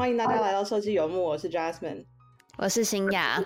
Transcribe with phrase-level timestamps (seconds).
[0.00, 2.06] 欢迎大家来到设计游牧，我是 Jasmine，
[2.56, 3.38] 我是新雅。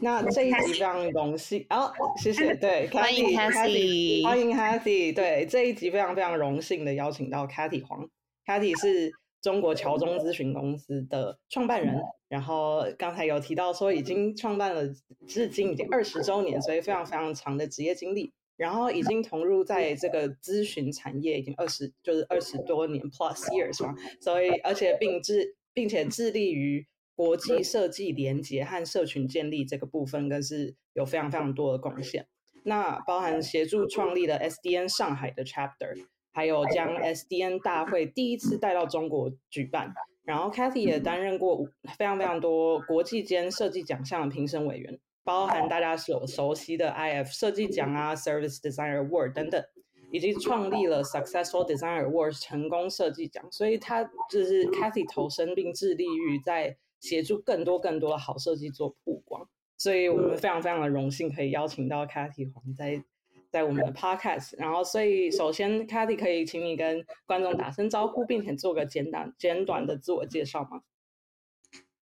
[0.00, 8.04] 那这一集非常荣幸，哦，谢谢，对， 欢迎 Cathy，欢迎 Cathy，对，这一集非常非常荣幸的邀请到 Cathy 黄
[8.44, 14.82] ，Cathy 是中国乔中咨询公司的创办人，然后刚才有提到说已经创办了
[15.28, 26.88] 至今已经二十周年，所以非常非常长的职业经历，然后已经投入在这个咨询产业已经二十就是二十多年 plus years 嘛，所以而且并致并且致力于。
[27.18, 32.26] 国际设计连接和社群建立这个部分，更是有非常非常多的贡献。
[32.62, 35.96] 那包含协助创立了 SDN 上海的 chapter，
[36.34, 39.94] 还有将 SDN 大会第一次带到中国举办。
[40.26, 49.64] 然后 Cathy 也担任过非常非常多国际间设计奖项的评审委员，包含大家所熟悉的 IF 设计奖啊、Service Designer Award 等等，
[50.10, 53.44] 以及创立了 Successful Designer Award 成功设计奖。
[53.50, 59.46] 所以他就是 Cathy 投身并致力于在协助更多更多的好设计做曝光，
[59.76, 63.04] 所以我们非常非常的荣幸可以邀请到 Cathy 黄在
[63.50, 64.54] 在我们的 Podcast。
[64.58, 70.80] 然后，所以首先 Cathy 可以请你跟观众打声招呼，并且做个简短简短的自我介绍吗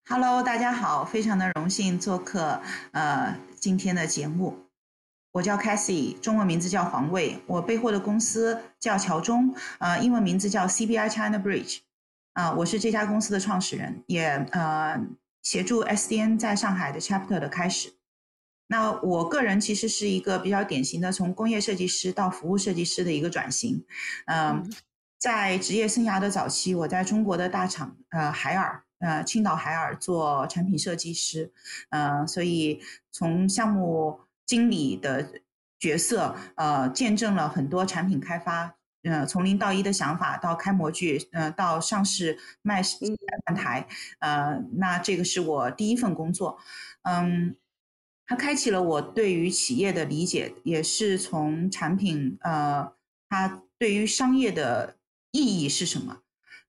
[0.06, 2.60] ？Hello，大家好，非常的荣幸做客
[2.92, 4.63] 呃今天的节目。
[5.34, 11.78] 我叫 Cassie，中文名字叫黄卫，我背后的公司叫乔中，呃，英文名字叫 CBI China Bridge。
[12.34, 14.96] 啊，我是这家公司的创始人，也呃
[15.42, 17.94] 协助 SDN 在上海的 chapter 的开始。
[18.68, 23.84] 那我个人其实是一个比较典型的从工业设计师到服务设计师的一个转型。
[24.26, 24.72] 嗯，
[25.18, 31.52] 在职业生涯的早期，我在中国的大厂呃海尔呃青岛海尔做产品设计师，
[31.90, 35.40] 呃，所以从项目经理的
[35.78, 38.76] 角色呃见证了很多产品开发。
[39.02, 42.80] 呃，从零到一的想法到开模具，呃，到上市卖
[43.46, 43.86] 万台，
[44.18, 46.58] 呃，那这个是我第一份工作，
[47.02, 47.54] 嗯，
[48.26, 52.94] 它开启了我对于企业的理解，也是从产品，呃，
[53.28, 54.96] 它对于商业的
[55.32, 56.22] 意义是什么？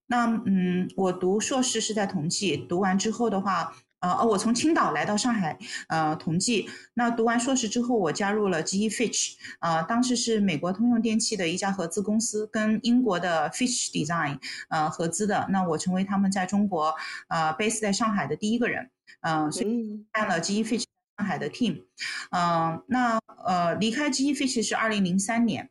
[0.08, 3.74] 那嗯，我读硕士是在同济，读完之后的话。
[4.14, 5.58] 呃，我从青岛来到上海，
[5.88, 6.70] 呃，同济。
[6.94, 14.40] 那读完硕士之后，我加入了 GE Fitch，呃，当时是美国通用电气的一家合资公司，跟英国的 Fitch Design，
[14.70, 15.48] 呃，合资的。
[15.50, 16.94] 那我成为他们在中国，
[17.30, 18.90] 呃，base 在上海的第一个人，
[19.22, 20.84] 嗯，所以干了 GE Fitch
[21.18, 21.84] 上海的 team，
[22.32, 25.70] 嗯，那呃，离开 GE Fitch 是二零零三年。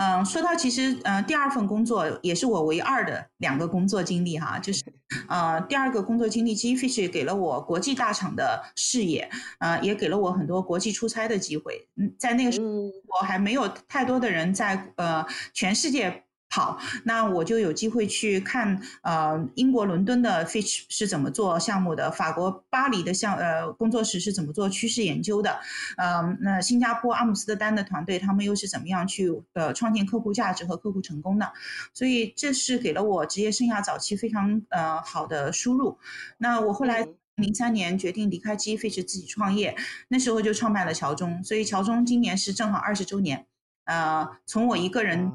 [0.00, 4.82] 嗯，说到其实，嗯，第二份工作也是我唯二的两个工作经历哈，就是，
[5.28, 9.28] 呃，第二个工作经历，G Fish 给了我国际大厂的视野，
[9.58, 11.86] 呃，也给了我很多国际出差的机会。
[11.96, 16.24] 嗯，在那个时候，我还没有太多的人在呃全世界。
[16.52, 25.60] 好，那我就有机会去看，呃，英国伦敦的 Fitch 是怎么做项目的，法国巴黎的项呃工作室是怎么做趋势研究的，
[25.96, 31.52] 呃，那新加坡阿姆斯特丹的团队他们又是怎么样去呃创建客户价值和客户成功的，
[31.94, 35.98] 所以这是给了我职业生涯早期非常呃好的输入。
[36.38, 37.06] 那我后来
[37.36, 39.76] 零三年决定离开 G Fitch 自己创业，
[40.08, 43.46] 那时候就创办了乔中，所以乔中今年是正好二十周年，
[43.84, 45.30] 呃，从我一个人。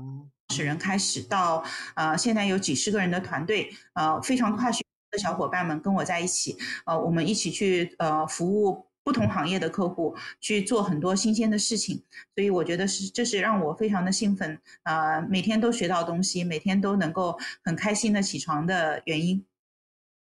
[0.49, 1.63] 始人开始到
[1.95, 12.03] 呃，现在有几十个人的团队，呃，非常跨学的小伙伴们跟我在一起，呃，我们一起去呃服务不同行业的客户，去做很多新鲜的事情，
[12.35, 19.45] 所以我觉得是这是让我非常的兴奋，呃，每天都学到东西，每天都能够很开心的起床的原因。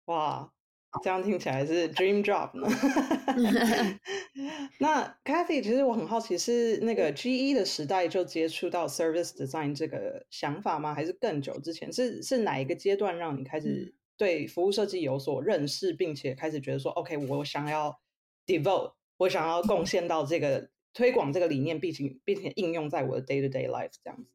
[0.06, 0.50] 哇！
[1.04, 2.68] 这样听起来是 dream job 呢。
[4.80, 10.94] 那 Cathy，其实我很好奇，是那个 GE 的时代就接触到 service design 这个想法吗？
[10.94, 11.92] 还是更久之前？
[11.92, 18.00] 是是哪一个阶段让你开始对服务设计有所认识，并且开始觉得说，OK，我想要
[18.46, 24.30] devote，我想要贡献到这个推广这个理念，并且并且应用在我的 day to day life 这样子。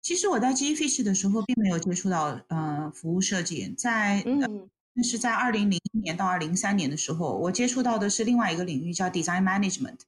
[0.00, 4.70] 其实我在 GE Fish 的时候，并没有接触到呃服务设计，在嗯。
[4.92, 10.00] 那是在二零零一年到二零零三年的时候，我接触到的是另外一个领域，叫 design management。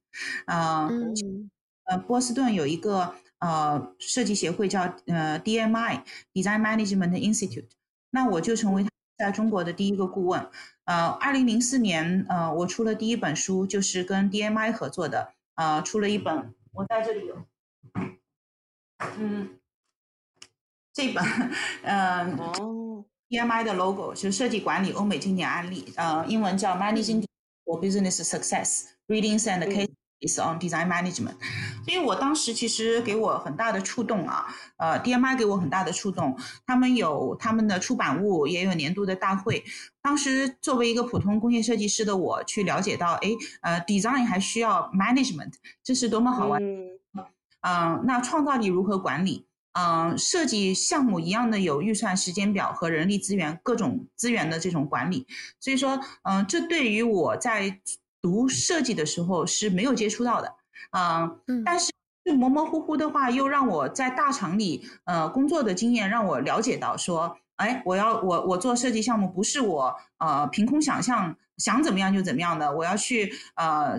[0.46, 1.14] 嗯，
[1.84, 6.02] 呃，波士顿有一个呃设计协会叫呃 DMI
[6.34, 7.70] Design Management Institute。
[8.10, 8.84] 那我就成为
[9.16, 10.50] 在中国的第一个顾问。
[10.84, 17.46] 呃，二零零四年，呃，我出了第一本书，就是跟 DMI 合作的，呃，出了一本，我在这里有，
[19.18, 19.58] 嗯，
[20.92, 21.24] 这本，
[21.84, 22.36] 嗯。
[22.36, 23.04] 哦。
[23.32, 27.24] EMI 的 logo 是设计管理欧美经典案例，呃，英文叫 Managing
[27.64, 29.88] for Business Success: Readings and Case
[30.20, 31.36] is on design management。
[31.86, 36.38] 所以我当时其实给我很大的触动啊，呃，DMI 给我很大的触动。
[36.66, 39.64] 他们有他们的出版物，也有年度的大会。
[40.02, 43.30] 当时作为一个普通工业设计师的我，去了解到，哎，
[43.62, 46.62] 呃，design 还需要 management，这是多么好玩。
[47.62, 49.46] 嗯，那创造力如何管理？
[49.72, 55.26] 嗯，设计项目一样的有预算、时间表和人力资源各种资源的这种管理。
[55.58, 57.80] 所以说，嗯，这对于我在
[58.20, 60.54] 读设计的时候是没有接触到的。
[60.90, 61.90] 嗯，但是
[62.24, 73.98] 就模模糊糊的话，又让我在大厂里呃工作的经验让我了解到说，哎，我要我我做设计项目不是我呃凭空想象想怎么样就怎么样的，我要去呃。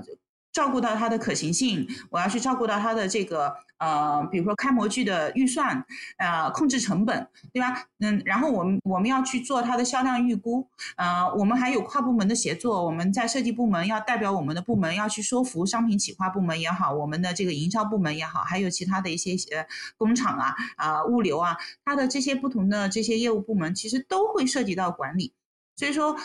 [0.53, 3.51] 照顾到它的可行性，我要去照顾到它的这个
[3.83, 5.85] 呃，比如说开模具的预算，
[6.17, 7.85] 呃，控制成本，对吧？
[7.99, 10.65] 嗯，然后我们我们要去做它的销量预估，
[10.95, 19.65] 呃，我们还有跨部门的协作，我们在设计部门要代表我们的部门要去说服商品企划部门也好，我们的这个营销部门也好，还有其他的一些呃
[19.97, 25.33] 工厂啊啊物流啊，它的这些不同的这些业务部门其实都会涉及到管理，
[25.75, 26.15] 所以说，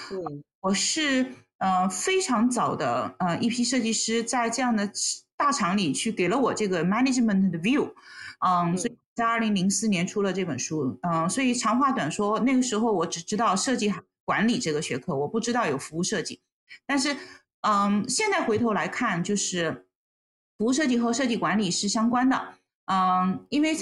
[0.60, 1.32] 我是。
[1.60, 4.88] 呃，非常早的呃一批设计师在这样的
[5.38, 7.90] 大厂里去给了我这个 management 的 view，
[8.40, 13.94] 嗯，所以在二零零四年出了这本书，嗯，所以长话短说，那个时候我只知道设计
[14.24, 16.40] 管理这个学科，我不知道有服务设计，
[16.84, 17.16] 但是
[17.62, 19.86] 嗯，现在回头来看，就是
[20.58, 22.54] 服务设计和设计管理是相关的，
[22.86, 23.74] 嗯，因为。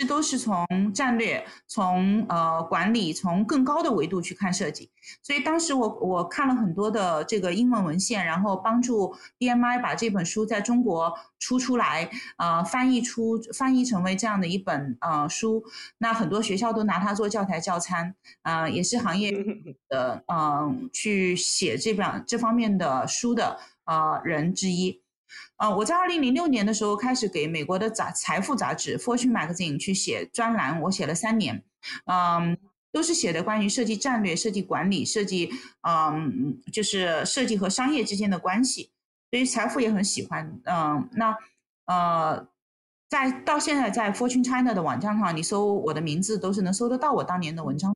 [0.00, 4.90] 这都是从战略、从呃管理、从更高的维度去看设计，
[5.22, 15.62] 所以当时我我看了很多的这个英文文献，然后帮助 BMI 把这本书在中国出出来，呃，翻译出翻译成为这样的一本呃书，
[15.98, 19.30] 那很多学校都拿它做教材教参，呃，也是行业
[19.90, 25.02] 的呃去写这本这方面的书的呃人之一。
[25.60, 31.62] 呃，我在二零零六年的时候开始给美国的杂财富杂志 Fortune Magazine 去写专栏，我写了三年，
[32.06, 32.56] 嗯，
[32.90, 35.50] 都是写的关于设计战略、设计管理、设计，
[35.86, 38.90] 嗯，就是设计和商业之间的关系。
[39.30, 41.36] 所以财富也很喜欢，嗯，那
[41.84, 42.48] 呃，
[43.10, 47.94] 在到现在在 Fortune China 的网站上，你搜我的名字都是能搜得到我当年的文章。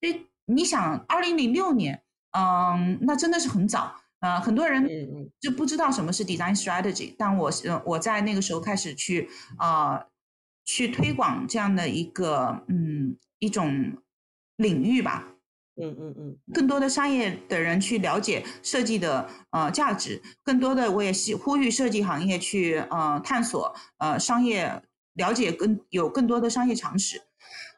[0.00, 2.00] 所以你想，二零零六年，
[2.30, 4.01] 嗯，那真的是很早。
[4.22, 4.88] 呃，很多人
[5.40, 9.28] 就不知道什么是 design strategy，但我呃我在那个时候开始去
[9.58, 10.06] 啊
[10.64, 13.98] 去推广这样的一个嗯一种
[14.56, 15.26] 领域吧，
[15.74, 24.80] 嗯嗯嗯，更多的商业的人去了解设计的呃价值，更多的我也是呼吁设计行业去呃探索呃商业
[25.14, 27.20] 了解更有更多的商业常识。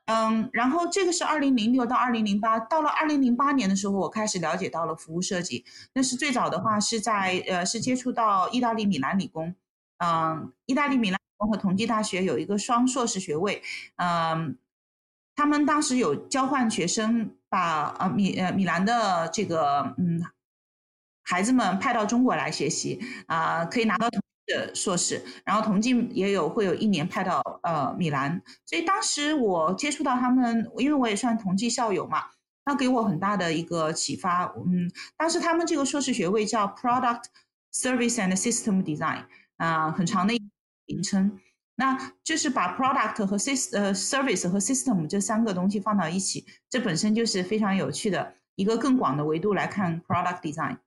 [0.06, 5.64] 嗯，然后这个是二零零六到二零零八，到了二零零八年的时候，我开始了解到了服务设计。
[5.94, 9.54] 那是最早的话是在呃，是接触到意大利米兰理工。
[9.98, 13.62] 嗯，意大利米兰理工和同济大学有一个双硕士学位。
[13.96, 14.58] 嗯，
[15.34, 20.22] 他们当时有交换学生，把呃米呃米兰的这个嗯
[21.22, 24.08] 孩子们派到中国来学习啊，可以拿到。
[24.46, 32.25] 的硕士，然后同济也有会有一年派到呃米兰，所以当时我接触到他们，因为我也算同济校友嘛，
[32.67, 34.44] 那给我很大的一个启发。
[34.67, 37.25] 嗯，当时他们这个硕士学位叫 Product
[37.73, 39.24] Service and System Design，
[39.56, 40.34] 啊，很长的
[40.86, 41.41] 名称，
[41.77, 50.79] 那就是把 Product 和 Sys 呃 Service 和 System 这三个东西放到一起，这本身就是非常有趣的一个更广的维度来看 Product Design。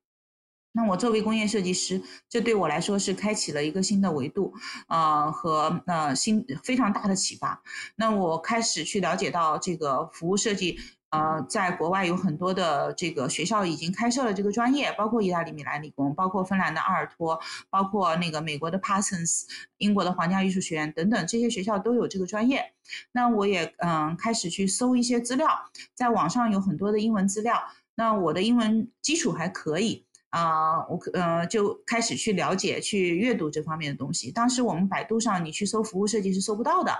[0.72, 4.54] 那我作为工业设计师，这对我来说是开启了一个新的维度，
[4.88, 7.64] 呃和呃新非常大的启发。
[7.96, 17.40] 那我开始去了解到这个服务设计，呃，在国外有很多的这个学校已经开设了这个专业，包括意大利米兰理工，包括芬兰的阿尔托，
[17.72, 19.46] 包括那个美国的 Parsons，
[19.78, 22.74] 英国的皇家艺术学院等等，这些学校都有这个专业。
[23.14, 25.48] 那我也嗯开始去搜一些资料，
[25.96, 27.64] 在网上有很多的英文资料。
[27.96, 30.06] 那我的英文基础还可以。
[30.38, 34.32] 啊，我呃就开始去了解、去阅读这方面的东西。
[34.32, 36.96] 当时我们百度上你去搜服务设计是搜不到的，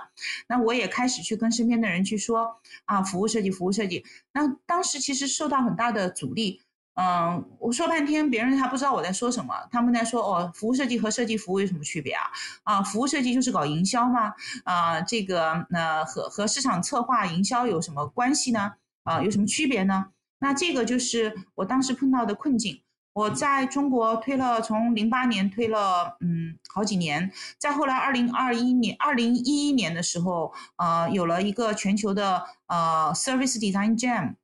[0.48, 4.04] 那我也开始去跟身边的人去说啊，服务设计、服务设计。
[4.32, 6.60] 那当时其实受到很大的阻力，
[6.94, 9.54] 嗯，我说半天别人还不知道我在说什么。
[9.70, 12.24] 他们在说哦，服务设计和设计服务有什么区别啊？
[12.64, 14.32] 啊，服务设计就是搞营销吗？
[14.64, 18.72] 啊，这个那和和市场策划、营销有什么关系呢？
[19.04, 20.06] 啊，有什么区别呢？
[20.40, 22.80] 那这个就是我当时碰到的困境。
[23.18, 27.32] 我在中国推了，从零八年推了，嗯，好几年。
[27.58, 34.36] 再后来，二零二一年、二零一一年的时候，呃，有了一个全球的呃 Service Design Jam。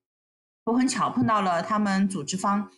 [0.65, 2.69] 我很巧碰到了他们组织方，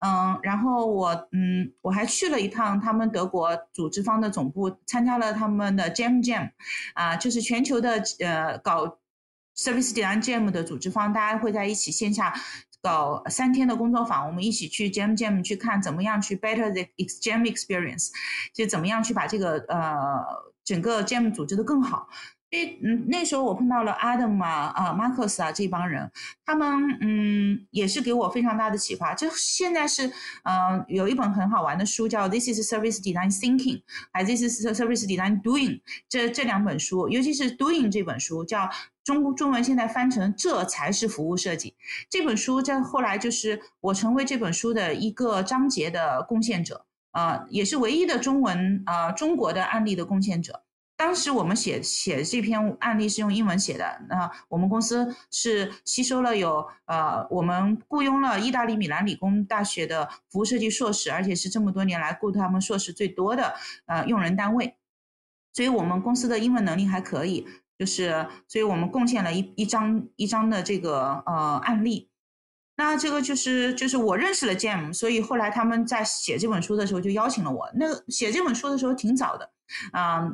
[0.00, 6.50] 嗯，然后我嗯我还去了一趟他们德国组织方的总部，参加了他们的 Jam Jam，
[6.92, 8.98] 啊，就是全球的呃搞
[9.56, 12.34] Service Design Jam 的组织方，大家会在一起线下
[12.86, 16.82] 搞三天的工作坊，我们一起去 Jam Jam 去看怎么样去 better the
[17.20, 18.10] Jam experience，
[18.54, 20.22] 就怎么样去把这个呃
[20.64, 22.08] 整个 Jam 组织的更好。
[22.56, 26.10] 因嗯，那时候我碰到了 Adam 啊、啊 Marcus 啊这帮人，
[26.44, 29.14] 他们嗯也是给我非常大的启发。
[29.14, 30.06] 就现在是
[30.44, 33.78] 嗯有一本很好玩的书叫《This is Service Design Thinking》，
[34.12, 35.70] 还《This is Service Design Doing》
[36.08, 38.70] 这这两本书，尤其是《Doing》这本书，叫
[39.04, 41.74] 中中文现在翻成“这才是服务设计”。
[42.08, 50.62] 这本书在后来就是我成为这本书的一个章节的贡献者，呃，也是唯一的中文呃中国的案例的贡献者。
[50.98, 64.74] 当时我们写写这篇案例是用英文写的，那我们公司是吸收了有呃，我们雇佣了意大利米兰理工大学的服务设计硕士，而且是这么多年来雇他们硕士最多的呃用人单位，
[65.52, 67.46] 所以我们公司的英文能力还可以，
[67.78, 72.08] 就是所以我们贡献了一一张一张的这个呃案例，
[72.76, 79.50] 那这个就是就是我认识了 Jam，所以后来他们在写这本书的时候就邀请了我，那写这本书的时候挺早的，
[79.92, 80.32] 啊。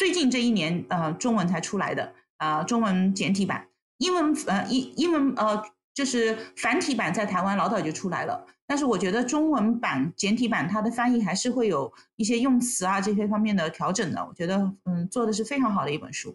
[0.00, 16.34] 最近这一年，呃，中文才出来的，啊，中文简体版，英文，呃，英英文，呃，就是繁体版在台湾老早就出来了，但是我觉得中文版简体版它的翻译还是会有一些用词啊这些方面的调整的，我觉得，嗯，做的是非常好的一本书，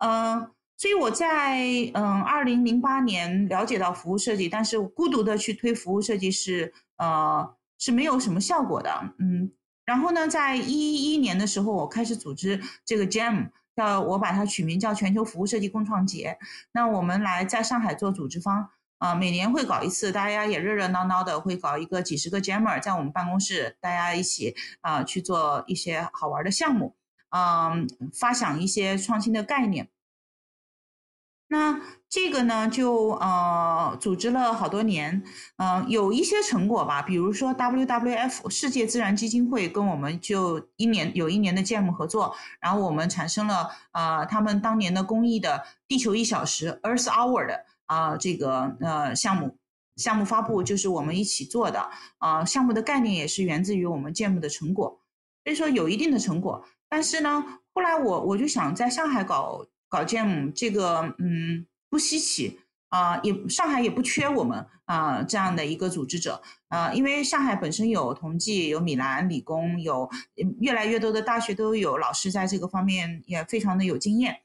[0.00, 9.50] 嗯，所以我在，嗯，二零零八年了解到服务设计，但是孤独的去推服务设计是，呃，是没有什么效果的，嗯。
[9.84, 16.38] 然后呢，在一一年的时候，我开始组织这个 Jam，叫我把它取名叫全球服务设计共创节。
[16.72, 26.96] 那我们来在上海做组织方，啊，每年会搞一次，大家也热热闹闹的，会搞一个几十个 Jammer 在我们办公室，大家一起啊去做一些好玩的项目，
[27.30, 29.88] 嗯，发想一些创新的概念。
[31.46, 35.22] 那这个呢，就呃组织了好多年，
[35.58, 37.02] 嗯，有一些成果吧。
[37.02, 49.56] 比如说 WWF 世界自然基金会跟我们就一年有一年的 Jam 合作，然后我们产生了呃他们当年的公益的地球一小时 Earth Hour 的啊这个呃项目
[49.96, 54.98] 项目发布就是我们一起做的啊项目的概念也是源自于我们 Jam 的成果，
[55.44, 56.64] 所以说有一定的成果。
[56.88, 59.66] 但是呢，后来我我就想在上海搞。
[59.94, 62.58] 搞 Jam 这个嗯不稀奇
[62.88, 70.10] 啊，也上海也不缺我们啊这样的一个组织者啊，因为上海本身有同济，有米兰理工，有
[70.58, 74.40] 越来越多的大学都有老师在这个方面也非常的有经验。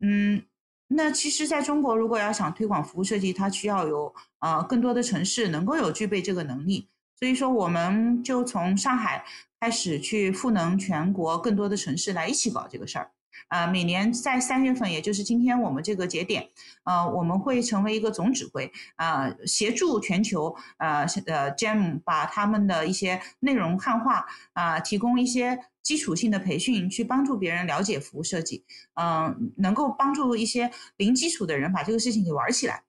[0.00, 0.42] 嗯，
[0.88, 6.88] 那其实在中国，如果要想推广服务设计，它需要有啊更多的城市能够有具备这个能力，
[7.18, 9.24] 所以说我们就从上海
[9.58, 13.10] 开始去赋能全国更多的城市来一起搞这个事儿。
[13.50, 16.48] 呃，每年在三月份，也就是今天我们这个节点，
[16.84, 28.64] 呃，我们会成为一个总指挥，啊，协助全球，呃，呃，Jam 把他们的一些内容汉化，啊，提供一些基础性的培训，去帮助别人了解服务设计，
[28.94, 32.84] 嗯，能够帮助一些零基础的人把这个事情给玩起来，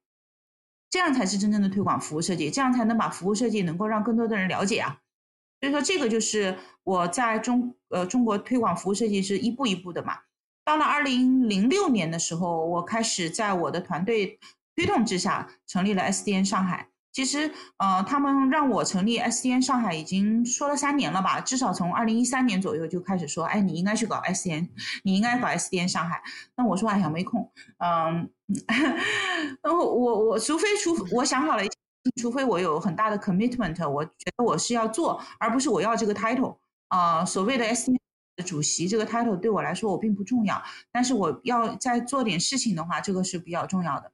[0.91, 4.99] 这样才是真正的推广服务设计，这样才能把服务设计能够让更多的人了解啊。
[5.59, 10.19] 所以说，这个就是我在中，呃，中国推广服务设计是一步一步的嘛。
[10.63, 14.39] 到了二零零六年的时候，我开始在我的团队
[14.75, 16.87] 推动之下成立了 SDN 上海。
[17.13, 21.41] 其实，呃，他们让我成立 SDN 上海已经说了三年了吧？
[21.41, 24.69] 至少从二零一三年左右就开始说，哎，你应该去搞 SDN，
[25.03, 26.23] 你应该搞 SDN 上海。
[26.55, 27.51] 那我说，哎呀，没空。
[27.79, 28.29] 嗯，
[29.61, 31.63] 然后我我除非除我想好了，
[32.21, 37.25] 除非我有很大的 commitment，我觉得我是要做，而不是我要这个 title 啊。
[37.25, 38.00] 所谓的 SDN。
[38.41, 44.11] 主席这个 title 对我来说我并不重要，但是我要再做点事情的话，这个是比较重要的。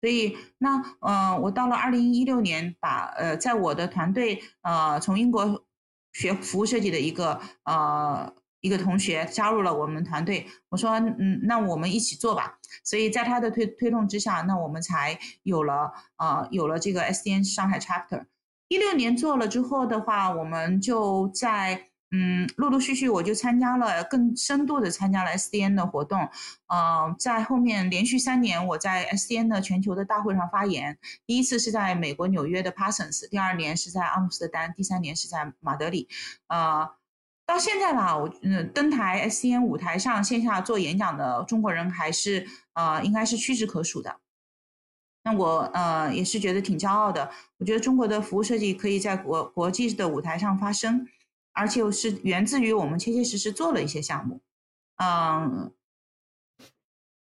[0.00, 5.66] 所以那嗯，我到了二零一六年，把呃在我的团队呃从英国
[6.12, 8.32] 学服务设计的一个呃
[8.62, 12.58] 一个同学加入了我们团队，我说嗯那我们一起做吧。
[12.82, 18.24] 所以在他的推推动之下，那我们才有了呃有了这个 SDN 上海 chapter。
[18.68, 21.89] 一六年做了之后的话，我们就在。
[22.12, 26.28] 嗯，陆陆续续我就参加了更深度的参加了 SDN 的活动，
[26.66, 36.08] 嗯，在后面连续三年我在 SDN 的全球的大会上发言，第一次是在美国纽约的 Parsons，第二年是在阿姆斯特丹，第三年是在马德里，
[36.48, 36.90] 呃，
[37.46, 44.16] 到现在吧，我嗯登台 SDN 舞台上线下做演讲的中国人还是呃应该是屈指可数的。
[45.22, 47.30] 那我呃也是觉得挺骄傲的。
[47.58, 51.06] 我觉得中国的服务设计可以在国国际的舞台上发声，
[51.52, 54.40] 而且是源自于我们切切实实做了一些项目。
[54.96, 55.72] 嗯，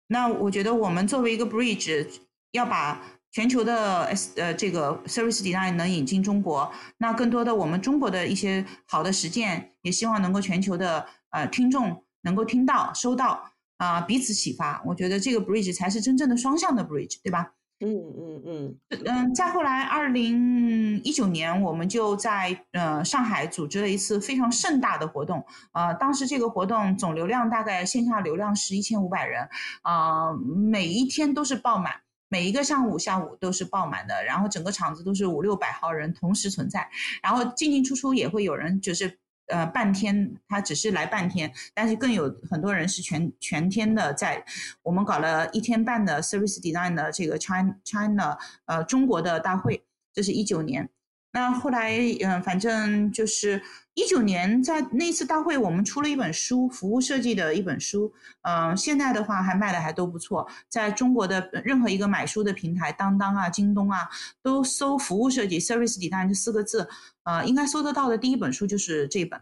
[0.07, 2.07] 那我觉得我们作为一个 bridge，
[2.51, 3.01] 要把
[3.31, 14.83] 全球的 S 呃这个 service design 能引进中国，那更多的我们中国的一些好的实践，也希望能够全球的呃听众能够听到收到啊彼此启发。
[14.85, 17.53] 我觉得这个 bridge 才是真正的双向的 bridge，对吧？
[17.83, 19.33] 嗯嗯嗯嗯。
[19.35, 29.47] 再后来，二零一九年我们就在呃上海组织了一次非常盛大的活动，呃当时这个活动总流量大概线下流量是一千五百人，
[29.81, 31.93] 啊每一天都是爆满。
[32.29, 36.89] 每一个上午下午都是爆满的，然后整个场子都是五六百号人同时存在，
[37.21, 44.43] 然后进进出出也会有人就是呃半天，他只是来半天，但是更有很多人是全全天的在。
[44.81, 49.83] 我们搞了一天半的 Service Design 的这个 China China 呃中国的大会，
[50.13, 50.89] 这是一九年。
[51.31, 53.61] 那后来嗯，反正就是。
[53.95, 58.11] 一九年在那次大会，我们出了一本书，服务设计的一本书。
[58.41, 64.09] 嗯，现在的话还卖的还都不错，在中国的任何一个买书的平台，当当啊、京东啊，
[64.41, 66.89] 都搜“服务设计 ”（Service Design） 这四个字，
[67.23, 69.39] 呃，应该搜得到的第一本书就是这本。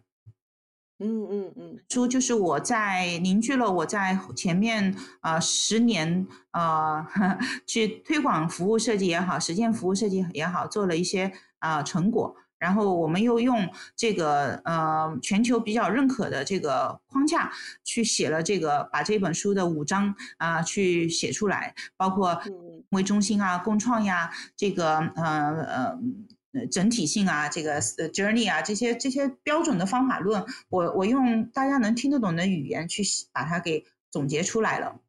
[0.99, 7.03] 嗯嗯嗯，书就是我在凝聚了我在前面呃十年呃
[7.65, 12.35] 去推广服务设计也好，实践服务设计也好，做了一些啊成果。
[12.61, 17.51] 然后我们又用这个呃全球比较认可的这个框架
[17.83, 22.39] 去写了这个，把这本书的五章啊去写出来，包括
[22.89, 25.97] 为中心啊、共创呀，这个呃
[26.53, 33.01] 呃整体性啊，这个 journey 啊这些这些标准的方法论，我我用大家能听得懂的语言去
[33.33, 35.00] 把它给总结出来了。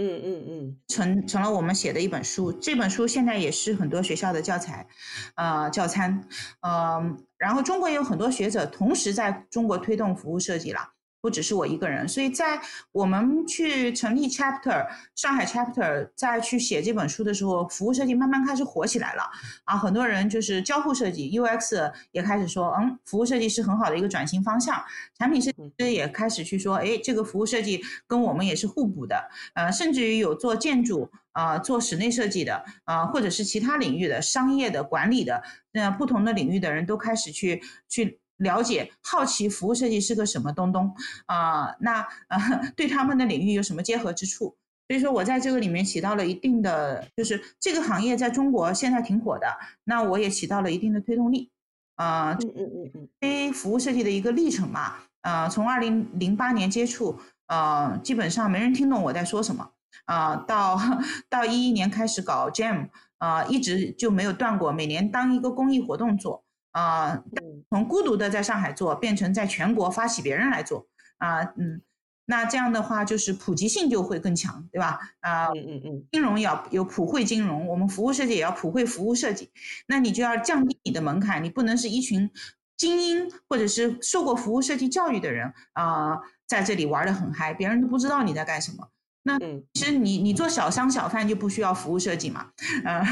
[0.00, 4.86] 嗯嗯嗯，成成了我们写的一本书，这本书现在也是很多学校的教材，
[5.34, 6.22] 呃教参，
[6.60, 10.80] 嗯，然后中国也有很多学者同时在中国推动服务设计了。
[11.20, 12.60] 不只是我一个人，所以在
[12.92, 19.22] 我们去成立 chapter 上海 chapter，再去写这本书的时候，服务设计慢慢开始火起来了
[19.64, 19.76] 啊！
[19.76, 24.80] 很多人就是交互设计 UX 也开始说，嗯，服务设计是很好的一个转型方向。
[25.18, 29.28] 产品设计师也开始去说，哎，这个服务设计跟我们也是互补的。
[29.54, 38.20] 呃，甚至于有做建筑啊，做室内设计的啊，或者是其他领域的商业的管理的，那不同的领域的人都开始去去。
[38.38, 40.92] 了解、好奇服务设计是个什么东东
[41.26, 41.74] 啊？
[41.80, 42.38] 那呃，
[42.74, 44.56] 对他们的领域有什么结合之处？
[44.88, 49.46] 所以说我在这个里面起到了一定的，就是这个行业在中国现在挺火的，
[49.84, 51.50] 那我也起到了一定的推动力
[51.96, 52.32] 啊。
[52.32, 53.08] 嗯嗯嗯嗯。
[53.20, 59.72] 非服务设计的一个历程嘛，呃，从二零零八年接触，呃，基本上没人听懂我在说什么
[60.06, 60.80] 啊，到
[61.28, 66.44] 到一一年开始搞 Jam，啊，一直就没有断过，每年当一个公益活动做。
[66.72, 67.22] 啊，
[67.70, 70.86] 从孤独的在上海做，变成在全国发起别人来做
[71.18, 71.80] 啊，嗯，
[72.26, 74.98] 那这样的话就是普及性就会更强，对吧？
[75.20, 79.50] 啊，嗯嗯嗯，金融要有普惠金融，我们服务设计也要普惠服务设计，
[79.86, 82.30] 那你就要降低你的门槛，你不能是一群
[82.76, 88.88] 精英或者是受过服务设计教育的人啊，在这里玩的很嗨，别人都不知道你在干什么。
[89.28, 89.38] 那
[89.74, 92.46] 其实你你做小商小贩就不需要服务设计嘛，
[92.82, 93.02] 呃，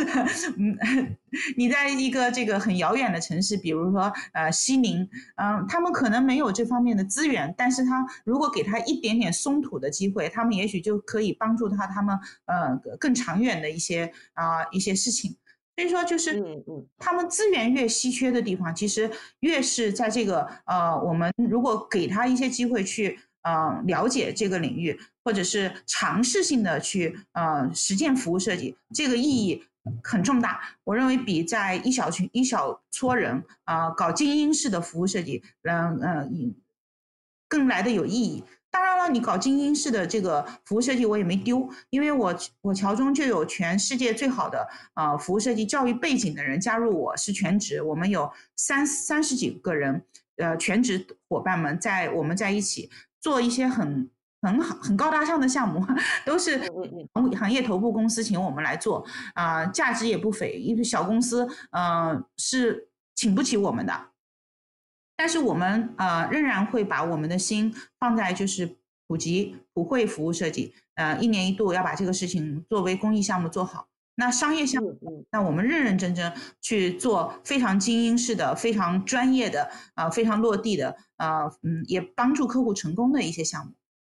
[0.56, 0.74] 嗯，
[1.58, 15.36] 你在一个这个很遥远的城市，比如说呃西宁，嗯，他们可能没有这方面的资源，但是他如果给他一点点松土的机会，他们也许就可以帮助他他们呃更长远的一些啊一些事情。
[15.76, 16.42] 所以说就是
[16.98, 19.10] 他们资源越稀缺的地方，其实
[19.40, 23.18] 越是在这个呃我们如果给他一些机会去。
[23.46, 29.62] 嗯，了解这个领域，或者是尝试性的去呃实践服务设计，这个意义
[30.02, 30.60] 很重大。
[30.82, 36.54] 我认为比在一小群一小撮人啊搞精英式的服务设计，嗯嗯，
[37.46, 38.42] 更来的有意义。
[38.68, 50.04] 当然了，你搞精英式的这个服务设计，我也没丢，因为我我桥中就有全世界最好的啊服务设计教育背景的人加入，我是全职，我们有三三十几个人，
[50.36, 52.90] 呃，全职伙伴们在我们在一起。
[53.26, 54.08] 做一些很
[54.40, 55.84] 很好、很高大上的项目，
[56.24, 56.56] 都是
[57.12, 60.52] 行行业头部公司请我们来做啊，价值也不菲。
[60.52, 63.92] 因为小公司，嗯，是请不起我们的。
[65.16, 68.76] 但是我们呃仍然会把我们的心放在就是
[69.08, 73.88] 普及普惠服务设计，呃，一年一度要把这个事情作为公益项目做好。
[74.16, 83.72] 那商业项目，那我们认认真真去做非常精英式的、非常专业的、啊非常落地的、啊嗯，也帮助客户成功的一些项目。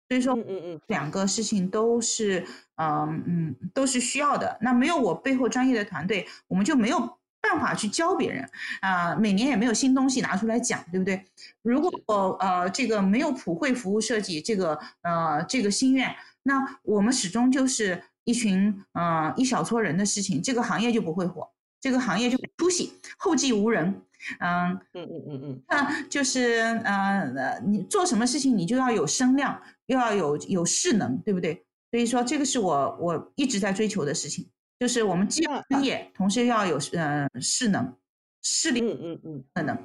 [0.10, 4.58] 所以说，嗯嗯嗯，两个事情都是，嗯嗯，都是需要的。
[4.62, 7.00] 那没有我背后专业的团队，我们就没有
[7.42, 8.48] 办法去教别人
[8.82, 9.16] 啊。
[9.16, 11.26] 每年也没有新东西拿出来讲，对不对？
[11.64, 16.14] 如果呃这个没有普惠服务设计这个呃这个心愿，
[16.44, 21.50] 那我们始终就是一群嗯一小撮人的事情，这个行业就不会火，
[21.82, 24.02] 这个行业就出息，后继无人。
[24.40, 31.66] 嗯嗯嗯嗯嗯，那就是呃，你做什么事情你就要有声量，又要有有势能，对不对？
[31.92, 37.94] 所以说这个是我我一直在追求的事情，就是我们既要专业，同时又要有呃势能、
[38.42, 39.78] 势力，嗯嗯嗯，可能。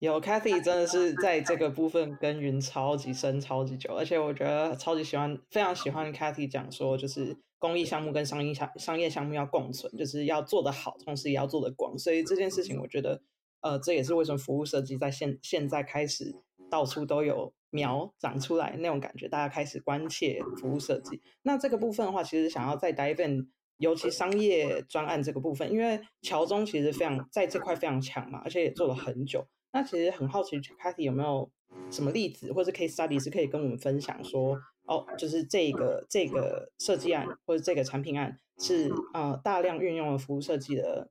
[0.00, 11.98] 有 Cathy 真的是在这个部分耕耘超级深、超级久，而且我觉得超级喜欢，非常喜欢 Cathy 讲说，就是公益项目跟商业项商业项目要共存，就是要做得好，同时也要做得广。
[11.98, 13.20] 所以这件事情，我觉得，
[13.60, 16.32] 呃，这也是为什么服务设计在现现在开始
[16.70, 21.20] 到处都有苗长出来那种感觉，大家开始关切服务设计。
[21.42, 29.44] 那这个部分的话，其实想要再 dive in，尤其商业专案这个部分，因为乔中其实非常在这块非常强嘛，而且也做了很久。
[29.72, 31.50] 那其实很好奇，Cathy 有没有
[31.90, 41.10] 什么例子或者 case study 是可以跟我们分享说，哦，就是这个这个设计案或者这个产品案是呃大量运用了服务设计的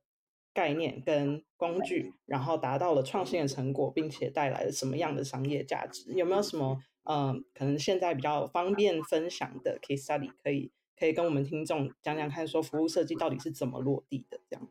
[0.52, 6.12] 概念跟工具，然后达到了创新的成果，并且带来了什么样的商业价值？
[6.12, 14.68] 有没有什么嗯，可能现在比较方便分享的 case study 可以可以跟我们听众讲讲看，说服务设计到底是怎么落地的这样？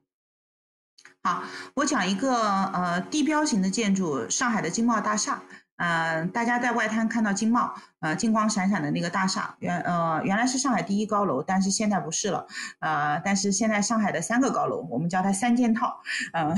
[1.27, 2.31] 啊，我讲一个
[2.71, 5.41] 呃地标型的建筑，上海的金茂大厦。
[5.75, 12.47] 嗯，大家在外滩看到金茂，呃，金光闪闪的那个大厦，原呃原来是上海第一高楼，但是现在不是了。
[12.79, 16.01] 呃，但是现在上海的三个高楼，我们叫它三件套。
[16.33, 16.55] 嗯，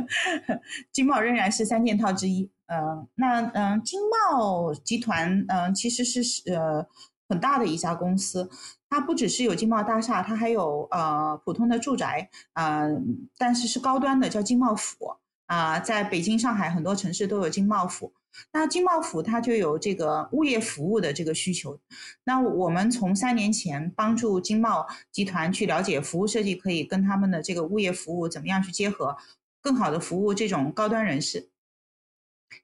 [0.92, 2.48] 金茂仍然是三件套之一。
[2.66, 6.20] 嗯，那嗯金茂集团嗯其实是
[6.52, 6.86] 呃
[7.28, 8.48] 很大的一家公司。
[8.90, 12.88] 它不只是有金茂大厦，它还有呃普通的住宅，呃，
[13.36, 18.12] 但是是高端的，叫金茂府啊，在北京、上海很多城市都有金茂府。
[18.52, 21.78] 那金茂府它就有这个物业服务的这个需求。
[22.24, 29.16] 那我们从三年前帮助金茂集团去了解服务设计可以跟他们的这个物业服务怎么样去结合，
[29.60, 31.48] 更好的服务这种高端人士。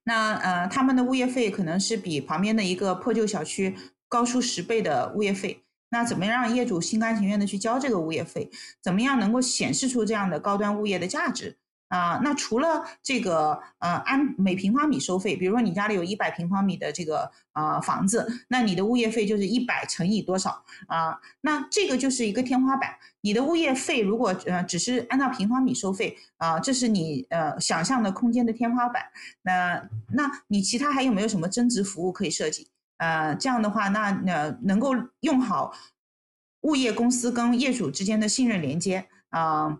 [0.04, 3.76] 那呃，他们的物业费可能是比旁边的一个破旧小区
[4.14, 5.64] 高出十倍的物业费。
[5.90, 8.48] 那怎么样让业主心甘情愿的去交这个物业费？
[8.80, 11.56] 怎么样能够显示出这样的高端物业的价值
[11.88, 12.20] 啊？
[12.22, 21.18] 那除了这个呃按每平方米收费，比如说你家里有一百平方米的这个呃房子，那你的物业费就是一百乘以多少啊？
[21.42, 22.90] 那这个就是一个天花板。
[23.20, 29.02] 你的物业费如果呃只是按照平方米收费啊，这是你呃想象的空间的天花板。
[29.42, 32.68] 那那你其他还有没有什么增值服务可以设计？
[32.98, 35.74] 呃，这样的话，那呃能够用好
[36.62, 39.78] 物业公司跟业主之间的信任连接啊，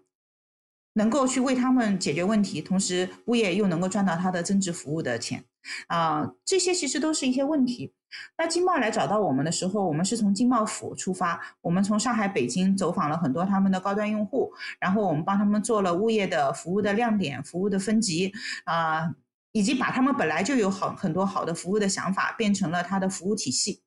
[0.94, 5.44] 能够去为他们解决问题，同时物业又能够赚到他的增值服务的钱
[5.87, 7.92] 啊，这些其实都是一些问题。
[8.37, 18.33] 那金茂来找到我们的时候，我们是从金茂府出发，我们从上海、北京走访了很多他们的高端用户，然后我们帮他们做了物业的服务的亮点、服务的分级
[18.64, 19.14] 啊。
[19.55, 23.85] 以及把他们本来就有好很多好的服务的想法变成了他的服务体系。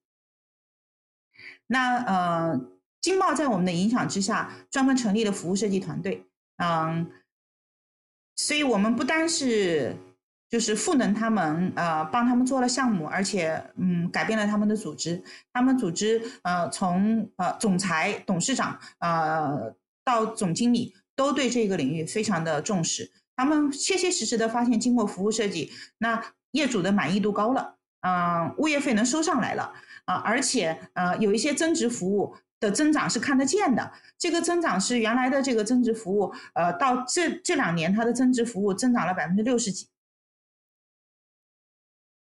[1.67, 2.62] 那呃，
[3.01, 6.25] 金茂在我们的影响之下，专门成立了服务设计团队。
[6.56, 7.12] 嗯，
[8.38, 9.97] 所以我们不单是
[10.49, 15.21] 就是赋能他们，呃，帮他们做了项目，而且嗯，改变了他们的组织。
[15.51, 19.75] 他们组织呃，从呃总裁、董事长呃
[20.06, 23.12] 到总经理，都对这个领域非常的重视。
[23.38, 29.71] 他们切切实实的发现，经过服务设计，那业主的满意度高了，嗯，物业费能收上来了，
[30.06, 33.91] 啊，而且呃，有一些增值服务的增长是看得见的。
[34.17, 39.88] 这个增长是原来的这个增值服务，呃，到这这两年它的增值服务增长了百分之六十几。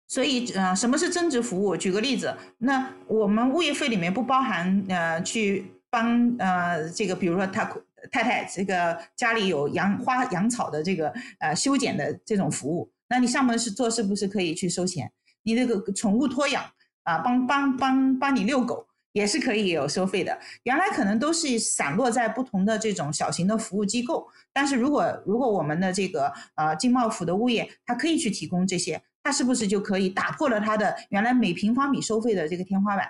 [0.07, 1.75] 所以，呃，什么是增值服务？
[1.75, 7.67] 举个例子，那我们物业费里面不包含呃去帮呃这个，比如说他。
[8.11, 15.13] 太太，这个家里有养花养草的这个呃修剪的这种服务，那你上门是做是不是可以去收钱？
[15.43, 16.65] 你那个宠物托养
[17.05, 20.37] 啊，帮帮帮帮你遛狗也是可以有收费的。
[20.65, 33.09] 原来可能都是散落在不同的这种小型的服务机构，但是如果如果我们的这个呃金茂府的物业，它可以去提供这些，它是不是就可以打破了它的原来每平方米收费的这个天花板？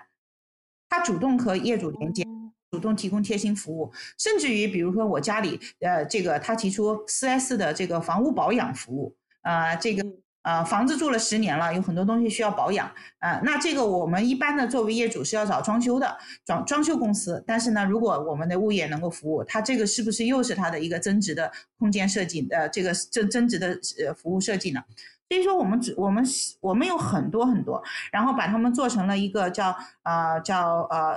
[0.88, 2.22] 它主动和业主连接。
[2.70, 10.04] 主动提供贴心服务，甚至于比如说我家里，呃，这个他提出四 S 的这个房屋保养服务，啊，这个
[10.42, 24.80] 呃，房子住了十年了，有很多东西需要保养，啊，那这个我们一般的作为业主是要找装修的装装修公司，但是呢，如果我们的物业能够服务，它这个是不是又是它的一个增值的空间设计呃，这个增增值的呃服务设计呢？
[25.28, 26.24] 所以说我们只我们
[26.60, 31.14] 我们有很多很多，然后把它们做成了一个叫呃叫呃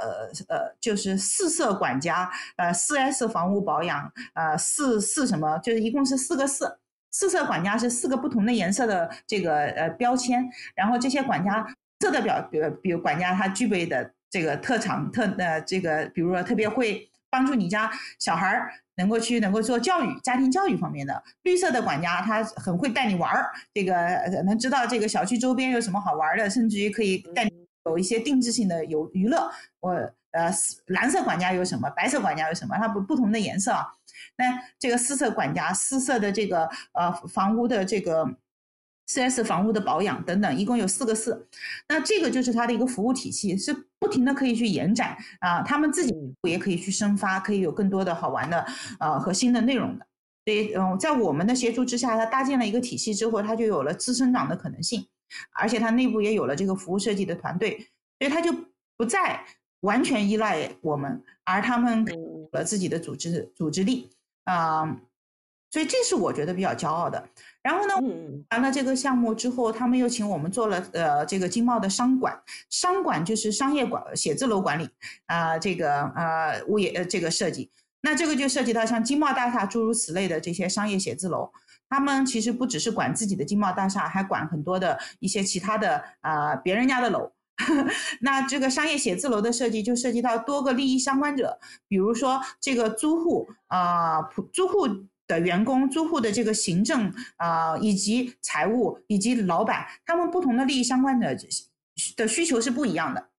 [0.47, 6.79] 呃就是四色管家呃四 S 房屋保养呃四四什么就是一共是四个四。
[7.11, 11.65] 四色管家是四个不同的颜色的这个呃标签，然后这些管家
[11.99, 21.23] 色的表，比如比如管家他具备的这个特长特呃这个，比如说特别会帮助你家小孩儿能够去能够做教育家庭教育方面的。
[21.43, 23.93] 绿色的管家他很会带你玩儿，这个
[24.45, 27.51] 能知道这个小区周边有什么好玩的，甚至于可以带你
[27.85, 29.49] 有一些定制性的游娱乐。
[29.79, 29.91] 我
[30.31, 30.51] 呃
[30.87, 33.85] 蓝色管家有什么，白色管家有什么，它不不同的颜色啊。
[34.37, 34.45] 那
[34.77, 38.25] 这个四色管家、四色的这个呃房屋的这个
[39.09, 41.47] 四 S 房屋的保养等等，一共有四个四。
[41.87, 48.63] 那这个就是它的一个服务体系，是不停的可以去延展啊，他们自己也可以去生发，可以有更多的好玩的
[48.99, 50.05] 呃和新的内容的。
[50.45, 55.03] 所以嗯，在我们的协助之下，它搭建了一个体系之后，它就有了自生长的可能性，
[55.53, 57.79] 而且它内部也有了这个服务设计的团队，
[58.19, 58.53] 所以它就
[58.95, 59.43] 不再
[59.79, 64.11] 完全依赖我们，而他们有了自己的组织组织力。
[64.45, 64.97] 啊，
[65.71, 67.23] 所以这是我觉得比较骄傲的。
[67.61, 67.93] 然后呢，
[68.51, 74.89] 完了这个项目之后，他们又请我们做了呃这个经贸的商管，商管就是商业管写字楼管理
[75.25, 77.69] 啊，这个呃物业呃这个设计。
[78.01, 81.51] 那这个就涉及到像经贸大厦诸如此类的这些商业写字楼，
[81.89, 87.29] 他们其实不只是管自己的经贸大厦，还管很多的一些其他的啊别人家的楼。
[88.21, 94.21] 那这个商业写字楼的设计就涉及到多个利益相关者，比如说这个租户啊，
[94.53, 94.87] 租户
[95.29, 101.37] 的员工、租户的这个行政啊，以及财务以及老板，他们不同的利益相关的
[102.17, 103.29] 的需求是不一样的。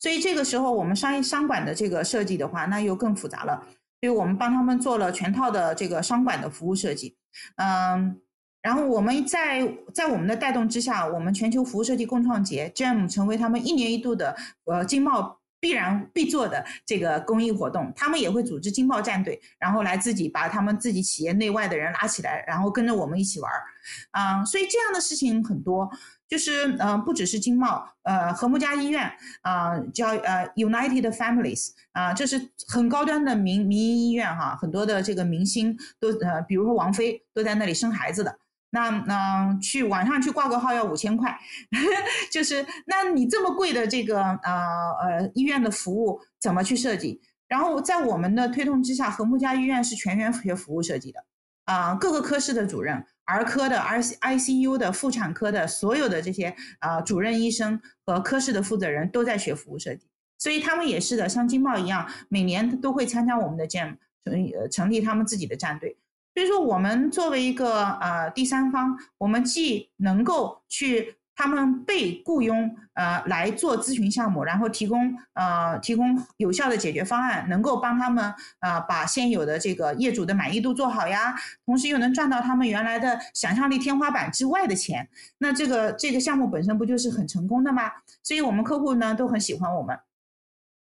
[0.00, 3.64] 所以这个时候我们商业商管的这个设计的话，那又更复杂了。
[4.00, 7.16] 所以我们帮他们做了全套的这个商管的服务设计，
[7.56, 8.20] 嗯。
[8.62, 17.92] 然后我们在在我们的带动之下，我们全球服务设计共创节 Jam 成为他们一年一度的呃经贸必然必做的这个公益活动。
[17.96, 23.62] 他们也会组织经贸战队，然后来自己把他们自己企业内外的人拉起来，然后跟着我们一起玩儿。
[24.10, 25.88] 啊，所以这样的事情很多，
[26.28, 29.08] 就是嗯，不只是经贸，呃，和睦家医院
[29.42, 38.38] 啊，叫呃 United Families 啊，这是很高端的民民营医院哈，很多的这个明星都呃，比如说王菲都在那里生孩子的。
[38.70, 41.38] 那嗯，去晚上去挂个号要五千块，
[42.32, 44.52] 就是那你这么贵的这个呃
[45.00, 47.20] 呃医院的服务怎么去设计？
[47.48, 51.24] 然后在我们的推动之下，和睦家医院是全员学服务设计的
[51.66, 65.96] 啊，各个科室的主任、儿科的、R C I C U 的、妇产科的所有的这些啊主任医生和科室的负责人都在学服务设计，所以他们也是的，像金茂一样，每年都会参加我们的 Jam，成成立他们自己的战队。
[66.36, 87.90] 所以说，我们作为一个呃第三方，我们既能够去他们被雇佣呃来做咨询项目，然后提供呃提供有效的解决方案，能够帮他们啊把现有的这个业主的满意度做好呀，同时又能赚到他们原来的想象力天花板之外的钱，那这个这个项目本身不就是很成功的吗？
[88.22, 89.98] 所以我们客户呢都很喜欢我们，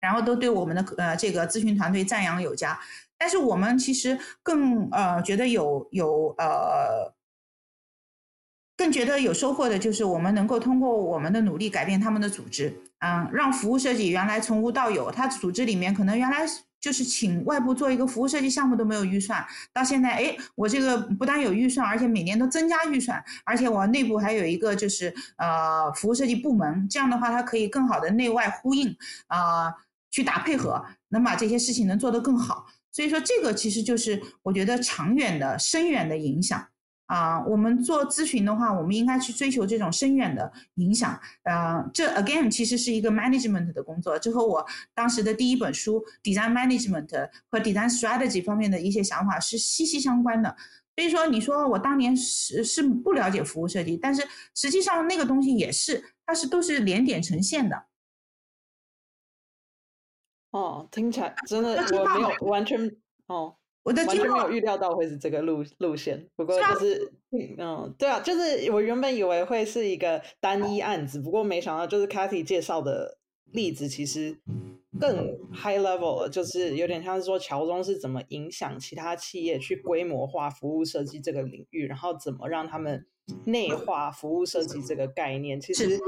[0.01, 2.77] 然后都对我们的呃这个咨询团队赞扬有加。
[3.17, 7.13] 但是我们其实更呃觉得有有呃
[8.77, 16.45] 更觉得有收获的就是我们能够通过我们的努力改变他们的组织，嗯，让服务设计原来从无到有，他组织里面可能原来
[16.81, 28.95] 就是请外部做一个服务设计项目都没有预算，到现在哎，我这个不但有预算，而且每年都增加预算，而且我内部还有一个就是呃服务设计部门，这样的话它可以更好的内外呼应
[29.27, 29.73] 啊，
[30.11, 32.67] 去打配合，能把这些事情能做得更好。
[32.95, 36.65] 所以说，这个其实就是我觉得长远的、深远的影响
[37.07, 37.43] 啊。
[37.45, 41.19] 我们做咨询的话，我们应该去追求这种深远的影响。
[41.43, 47.09] 呃，这 again 其实是一个 management 的工作，这和我当时的第一本书 design management
[47.51, 50.55] 和 design strategy 方面的一些想法是息息相关的。
[50.95, 57.75] 所以说，你说我当年是是不了解服务设计，但是实际上那个东西也是，它是都是连点成线的。
[60.55, 62.89] 哦，听起来真的我没有完全
[63.27, 66.29] 哦，我的完全没有预料到会是这个路路线。
[66.33, 67.11] 不过就是
[67.57, 73.17] 嗯，对啊，就是我原本以为会是一个单一案子，不过没想到就是 Cathy 介绍的
[73.51, 74.39] 例子，其实
[74.97, 83.05] 更 high level，就是有点像是说乔中是怎么影响其他企业去规模化服务设计这个领域，然后怎么让他们
[83.43, 85.59] 内化服务设计这个概念。
[85.59, 85.99] 其实，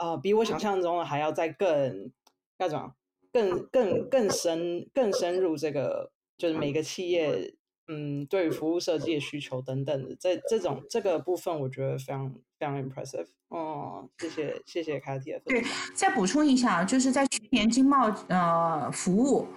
[0.00, 2.10] 呃，比我想象中的还要再更
[2.56, 2.94] 要怎么
[3.32, 7.54] 更更更深更深入这个，就是每个企业。
[7.92, 13.26] 嗯，对于服务设计的需求等等的，在这种这个部分，我觉得非常非常 impressive。
[13.48, 15.36] 哦，谢谢谢谢凯蒂。
[15.44, 15.60] 对，
[15.92, 19.48] 再补充一下，就是在去年经贸呃服务，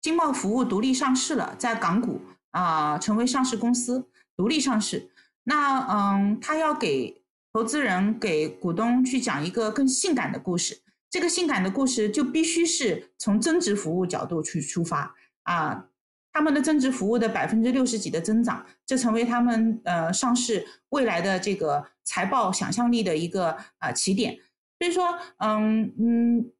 [0.00, 2.20] 经贸服务独立上市了，在港股
[2.50, 4.04] 啊成为上市公司，
[4.36, 5.08] 独立上市。
[5.44, 10.82] 那嗯，他要给投资人、给股东去讲一个更性感的故事。
[11.10, 15.86] 这个性感的故事就必须是从增值服务角度去出发啊。
[16.32, 24.38] 他们的增值服务的百分之六十几的增长，这成为他们呃上市未来的这个财报想象力的一个啊起点。
[24.78, 26.52] 所以说，嗯嗯，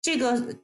[0.00, 0.56] 这个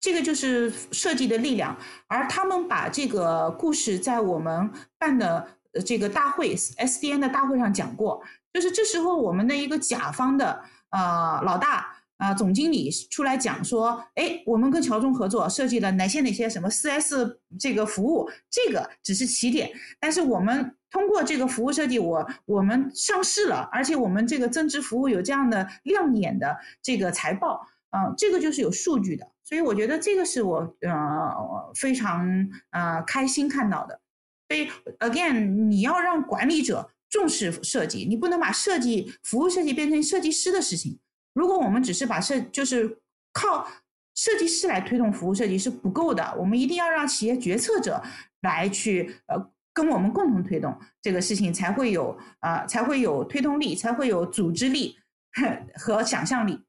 [0.00, 1.76] 这个就是设计的力量。
[2.06, 5.46] 而他们把这个故事在我们办的
[5.84, 11.98] 这个大会 SDN 的大会上讲过，就是这时候我们的一个甲方的呃老大。
[12.18, 34.00] 啊，总经理出来讲说，哎，我们跟乔中合作设计了哪些哪些什么四 S 这个服务，这个只是起点，但是我们通过这个服务设计，我我们上市了，而且我们这个增值服务有这样的亮眼的这个财报，啊，这个就是有数据的，所以我觉得这个是我呃非常呃开心看到的。
[34.48, 34.68] 所以
[35.00, 40.98] again，你要让管理者重视设计，你不能把设计服务设计变成设计师的事情。
[41.34, 42.98] 如果我们只是把设就是
[43.32, 43.66] 靠
[44.14, 48.02] 设计师来推动服务设计是不够的，我们一定要让企业决策者
[48.42, 54.98] 来去呃跟我们共同推动这个事情，才会有啊才会有推动力，才会有组织力
[55.80, 56.62] 和想象力。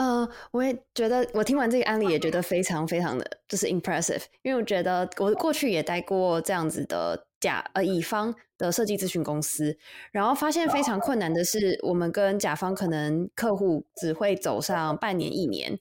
[0.00, 9.76] 呃，我也觉得，我听完这个案例也觉得非常非常的就是 impressive，因为我觉得我过去也待过这样子的甲呃乙方的设计咨询公司，
[10.10, 15.78] 然后发现非常困难的是，我们跟甲方可能客户只会走上半年一年，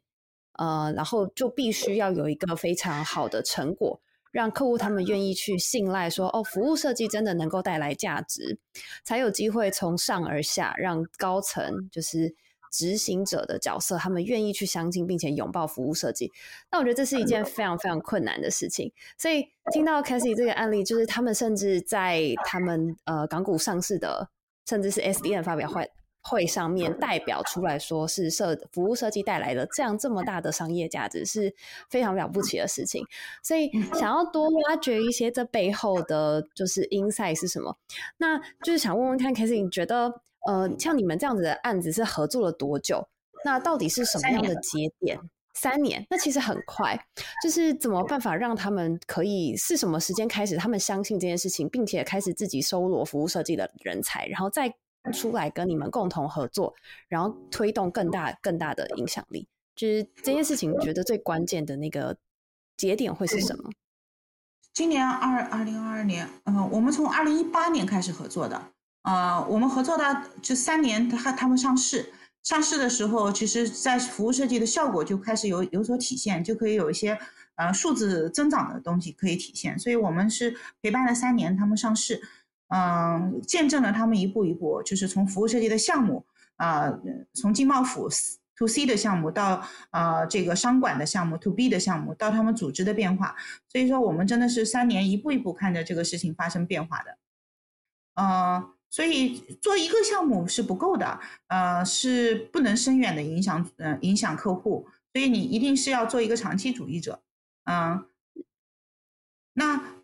[0.57, 4.01] 呃，然后就必须要有一个非常好的成果，
[4.33, 8.59] 让客户他们愿意去信赖，说哦，服务设计真的能够带来价值，
[9.05, 12.35] 才有机会从上而下让高层就是。
[12.71, 16.31] 执行者的角色，他们愿意去相信并且拥抱服务设计，
[16.71, 18.91] 那我觉得这是一件非常非常困难的事情。
[19.17, 24.29] 所以听到 c a s i e 这个案例，就是他们甚至在他们呃港股上市的，
[24.67, 25.89] 甚至是 SDN 发表会
[26.21, 31.53] 会上面代表出来说，是设服务设计带来的这样这么大的商业价值，是
[31.89, 33.05] 非常了不起的事情。
[33.43, 37.77] 所以想要多挖掘一些这背后的就是 insight 是什么，
[38.17, 40.21] 那就是想问问看 c a s i e 你觉得？
[40.47, 43.07] 呃，像你们这样子的案子是合作了多久？
[43.45, 45.19] 那到底是什么样的节点？
[45.53, 46.97] 三年，那其实很快。
[47.43, 54.73] 就是怎么办法让他们可以是什么时间开始，他们相信这件事情，并且开始自己搜罗服务设计的人才，然后再
[55.13, 56.73] 出来跟你们共同合作，
[57.09, 59.47] 然后推动更大更大的影响力。
[59.75, 62.15] 就是这件事情，觉得最关键的那个
[62.77, 63.69] 节点会是什么？
[64.73, 68.71] 今年二二零二二年，嗯，我们从二零一八年开始合作的。
[69.09, 77.17] 呃，我们合作的这三年，他他们上市，上市的时候，其实在服务设计的效果就开始有有所体现，就可以有一些
[77.55, 79.79] 呃数字增长的东西可以体现。
[79.79, 82.21] 所以我们是陪伴了三年，他们上市，
[82.67, 86.23] 嗯，见证了他们一步一步，就是从服务设计的项目
[86.57, 86.93] 啊，
[87.33, 88.07] 从经贸府
[88.55, 93.35] to C 的项目到啊这个商管的项目 to B 的项目，到他们组织的变化。
[93.69, 97.17] 所以说，我们真的是三年一步一步看着这个事情发生变化的，
[98.13, 98.69] 嗯。
[98.89, 104.87] 所以做一个项目是不够的，呃，是不能深远的影响，呃，影响客户。
[105.13, 107.21] 所以你一定是要做一个长期主义者，
[107.65, 108.05] 嗯。
[109.53, 109.95] 那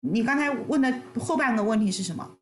[0.00, 2.36] 你刚才问的后半个问题是什么？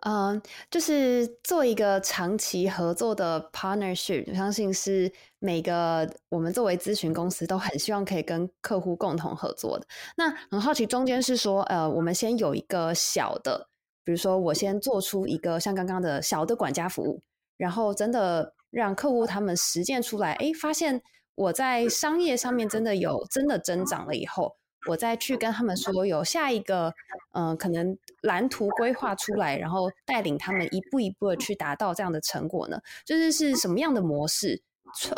[0.00, 9.86] 嗯，就是做一个长期合作的 partnership，我相信是每个我们作为咨询公司都很希望可以跟客户共同合作的。
[10.16, 13.68] 那很好奇，中间是说，呃，我们先有一个小的。
[14.08, 17.20] 比如说，我先做出一个像刚刚的小的管家服务，
[17.58, 21.02] 然后真的让客户他们实践出来，哎，发现
[21.34, 24.56] 我在商业上面真的有真的增长了以后，
[24.88, 26.94] 我再去跟他们说有下一个，
[27.34, 32.80] 嗯，可能蓝图规划出来，然后带领他们一步一步的去达到这样的成果呢？
[33.04, 34.62] 就是是什么样的模式，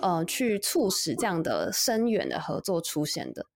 [0.02, 3.46] 呃，去促使这样的深远的合作出现的？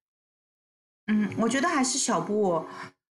[1.08, 2.64] 嗯，我觉得还是小步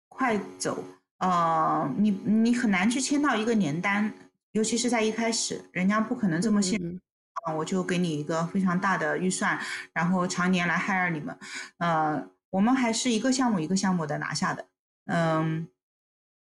[0.09, 0.83] 快走。
[1.19, 4.13] 呃，你你很难去签到一个年单，
[4.53, 7.01] 尤其是在一开始，人家不可能这么信。
[7.45, 9.57] 啊我就给你一个非常大的预算，
[9.93, 11.39] 然后常年来 hire 你们。
[11.79, 14.67] 呃，我们还是一个项目一个项目的拿下的。
[15.05, 15.69] 嗯，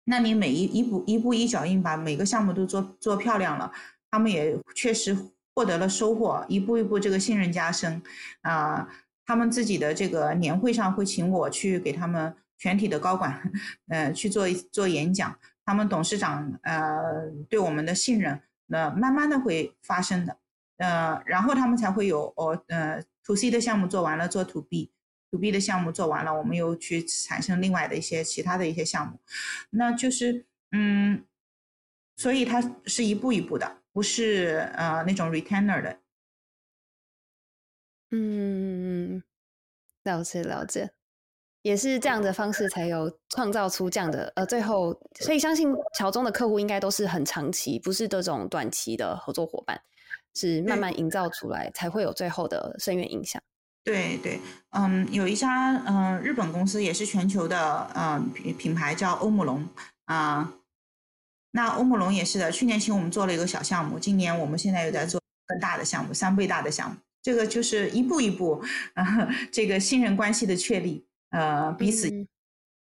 [0.05, 3.71] 那你每一一步一步一脚印把每个项目都做做漂亮了，
[4.11, 5.15] 他们也确实
[5.55, 8.01] 获得了收获，一步一步这个信任加深。
[8.41, 8.89] 啊，
[9.27, 12.35] 他们自己的这个年会上会请我去给他们
[12.65, 13.53] 全体的高管，
[13.89, 15.39] 呃，去做做演讲。
[15.67, 16.99] 他们董事长呃
[17.51, 20.39] 对我们的信任，那慢慢的会发生的。
[20.79, 29.21] 呃，然后他们才会有哦，呃，to C 的项目做完了，做 to B，to B 的项目做完了，我们又去产生另外的一些其他的一些项目，
[29.69, 31.23] 那就是嗯，
[32.17, 35.99] 所以它是一步一步的，不是呃那种 retainer 的。
[38.11, 39.23] 嗯，
[40.03, 40.93] 了解了解，
[41.65, 49.81] 也是这样的方式才有创造出这样的呃最后，所以相信乔中的客户应该都是很长期，不是这种短期的合作伙伴。
[50.37, 53.41] 是慢慢营造出来，才会有最后的深远影响。
[53.85, 54.41] 对对，
[54.71, 59.65] 嗯，有一家嗯日本公司也是全球的嗯品品牌叫欧姆龙
[60.07, 60.55] 啊，
[61.53, 66.97] 那欧姆龙也是的，去年请我们做了一个小项目，今年我们现在又在做更大的项目，三倍大的项目。
[67.23, 68.61] 这个就是一步一步
[68.95, 72.09] 啊，这个信任关系的确立，呃，彼此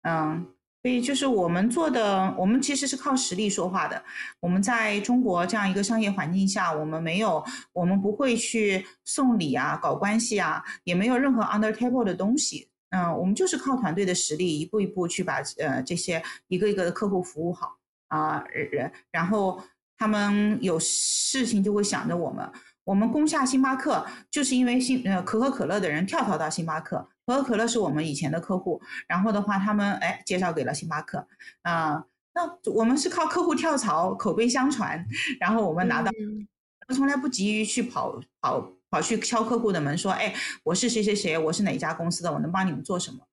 [0.03, 0.45] 嗯。
[0.83, 3.99] 所以就是我们做的，我们其实是靠实力说话的。
[4.39, 12.69] 我们在中国这样一个商业环境下，我们没有，我们不会去送礼啊、搞关系啊，也没有任何 under table 的东西。
[12.91, 17.75] 嗯，我们就是靠团队的实力，一步一步去把呃这些一个一个的客户服务好
[18.09, 19.59] 啊，然然后
[19.97, 22.47] 他们有事情就会想着我们。
[22.83, 27.09] 我们攻下星巴克，就是因为星呃可口可乐的人跳槽到星巴克。
[27.25, 31.27] 可口可乐是我们以前的客户，然后的话，他们哎介绍给了星巴克
[31.63, 32.05] 啊。
[32.33, 35.07] 那我们是靠客户跳槽，口碑相传，
[35.39, 43.25] 然后我们拿到，我们从来不急于去跑跑跑去敲客户的门，说哎我是谁谁谁，我是哪家公司的，我能帮你们做什么？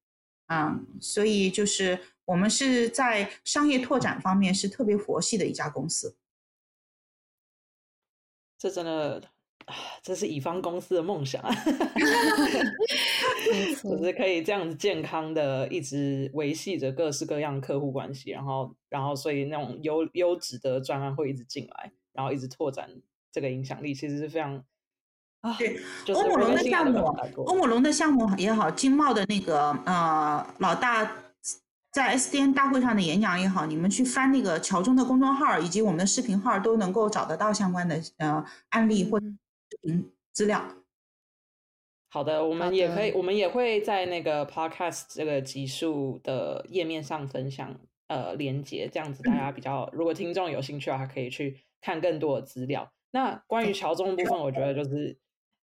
[0.46, 6.16] 啊，所以就是我们是在商业拓展方面是特别佛系的一家公司。
[8.56, 9.31] 这真的。
[9.66, 11.54] 啊，这是乙方公司的梦想啊，
[13.82, 22.88] 就是可以这样子健康的一直维系着各式各样客户关系，然后，然后，所以那种优优质的专案会一直进来，然后一直拓展
[23.30, 24.62] 这个影响力，其实是非常
[25.42, 25.56] 啊。
[25.58, 25.80] 对，
[26.14, 26.98] 欧姆龙的项目，
[27.46, 31.10] 欧姆龙的项目也好，经贸的那个呃老大
[31.92, 39.20] 在 SDN 大会上的演讲也好，你们去翻那个乔中的公众号以及我们的视频号，都能够找得到相关的呃案例或。
[39.88, 40.76] 嗯，资料。
[42.10, 47.74] 好的，我们也可以，我们也会在那个 podcast 这个集数的页面上分享
[48.08, 52.92] 呃连接，这样子大家比较，如果听众有兴趣的话，可以去看更多的资料。
[53.12, 55.18] 那关于乔中部分，我觉得就是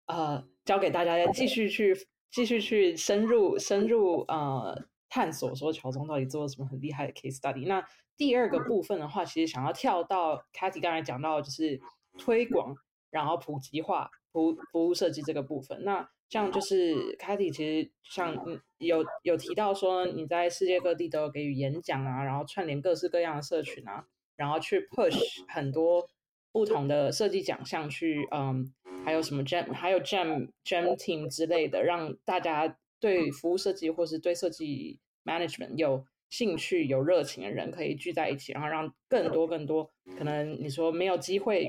[0.06, 1.94] 呃，交给大家再继续去
[2.32, 7.68] 继续去深入深入呃探索，说乔中到底做了什么很厉害的 case study。
[7.68, 11.82] 那第二个部分的话，其实想要跳到 Cathy 刚才讲到，就是
[12.18, 12.74] 推广。
[13.10, 18.36] 然后普及化服服务设计这个部分，那像就是 k a t y 其实像
[18.80, 24.06] 有有提到说你在世界各地都有给予演讲啊，然后串联各式各样的社群啊，
[24.36, 26.06] 然后去 push 很多
[26.52, 28.74] 不同的设计奖项去，嗯，
[29.06, 41.66] 还有什么 jam，还有 jam jam Team 之类的，让大家对服务设计或是对设计 management 有兴趣、有热情的人可以聚在一起，然后让更多更多可能你说没有机会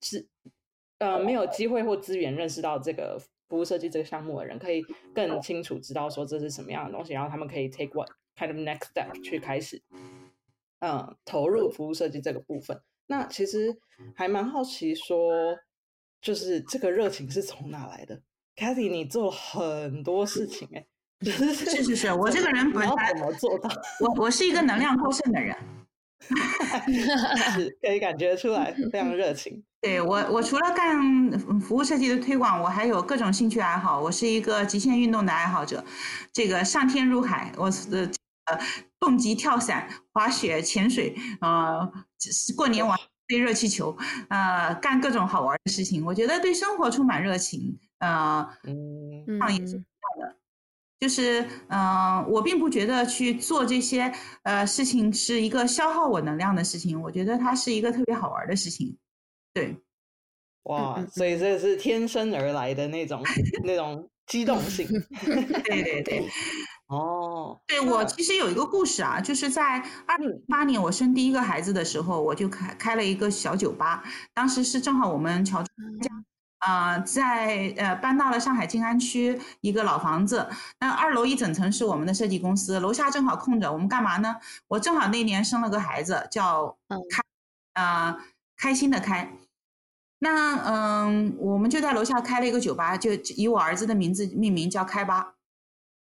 [0.00, 0.28] 是。
[0.98, 4.82] 呃，没有机会或资源认识到这个服务设计这个项目的人，可以
[5.14, 9.82] 更清楚知道说这是什么样的东西，然后他们可以 take what kind of next step 去开始，
[10.80, 12.80] 嗯，投入服务设计这个部分。
[13.08, 13.76] 那其实
[14.14, 15.56] 还蛮好奇，说
[16.20, 18.22] 就是这个热情是从哪来的
[18.56, 20.86] ？Cathy，你做了很多事情，哎，
[21.20, 23.70] 是是是， 我这个人本来怎么做到？
[24.00, 25.56] 我我是一个能量过剩的人。
[27.54, 29.62] 是可以感觉出来，非常热情。
[29.80, 34.00] 对我，我除了干服务设计的推广，我还有各种兴趣爱好。
[34.00, 35.84] 我是一个极限运动的爱好者，
[36.32, 38.10] 这个上天入海，我的
[38.46, 38.58] 呃
[38.98, 41.88] 蹦极、跳伞、滑雪、潜水，呃，
[42.56, 42.98] 过年玩
[43.28, 43.96] 飞热气球，
[44.28, 46.04] 呃，干各种好玩的事情。
[46.04, 49.80] 我觉得对生活充满热情，呃，嗯，创业是。
[50.98, 54.10] 就是，嗯，我并不觉得去做这些
[54.44, 58.96] 呃事情是一个消耗我能量的事情，我觉得它是一个特别好玩的事情。
[59.52, 59.76] 对，
[60.62, 63.22] 哇，所以这是天生而来的那种
[63.62, 64.88] 那种机动性。
[65.64, 66.26] 对对对，
[66.88, 75.68] 哦，对我其实有一个故事啊，就是在二零零八年我生第一个孩子的时候，我就开开了一个小酒吧，当时是正好我们乔家。
[76.66, 80.48] 啊，在呃搬到了上海静安区一个老房子，
[80.80, 84.34] 那二楼一整层是我们的设计公司，楼下正好空着，我们干嘛呢？
[84.66, 86.76] 我正好那年生了个孩子，叫
[87.08, 87.22] 开
[87.80, 88.18] 啊
[88.56, 89.30] 开心的开，
[90.18, 95.34] 那嗯，我们就在楼下开了一个酒吧，就以我儿子的名字命名，叫开吧。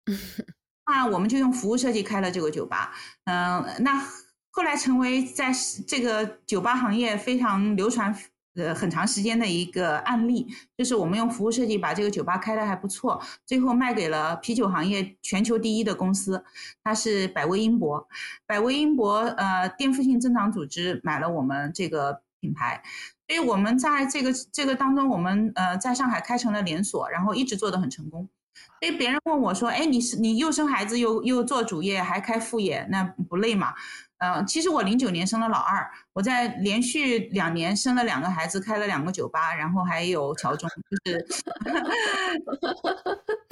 [0.90, 2.92] 那我们就用服务设计开了这个酒吧，
[3.26, 4.04] 嗯，那
[4.50, 5.52] 后来成为在
[5.86, 8.12] 这个酒吧行业非常流传。
[8.59, 10.46] 呃，很长时间的一个案例，
[10.76, 16.44] 就是我们用服务设计把这个酒吧开的还不错，最后卖给了啤酒行业全球第一的公司，
[16.82, 18.09] 它是百威英博。
[18.46, 22.82] 百威英博呃颠覆性增长组织买了我们这个品牌，
[23.28, 28.28] 所以我们在这个这个当中，我们呃在上海开成了连锁，然后一直做得很成功。
[28.80, 33.72] 所以别人问我说：“哎，你是你又生孩子又又做主业还开副业，那不累吗？”
[34.18, 40.68] 嗯，其实我零九年生了老二，我在连续两年生了两个孩子，开了两个酒吧，然后还有乔中，
[41.04, 41.26] 就是，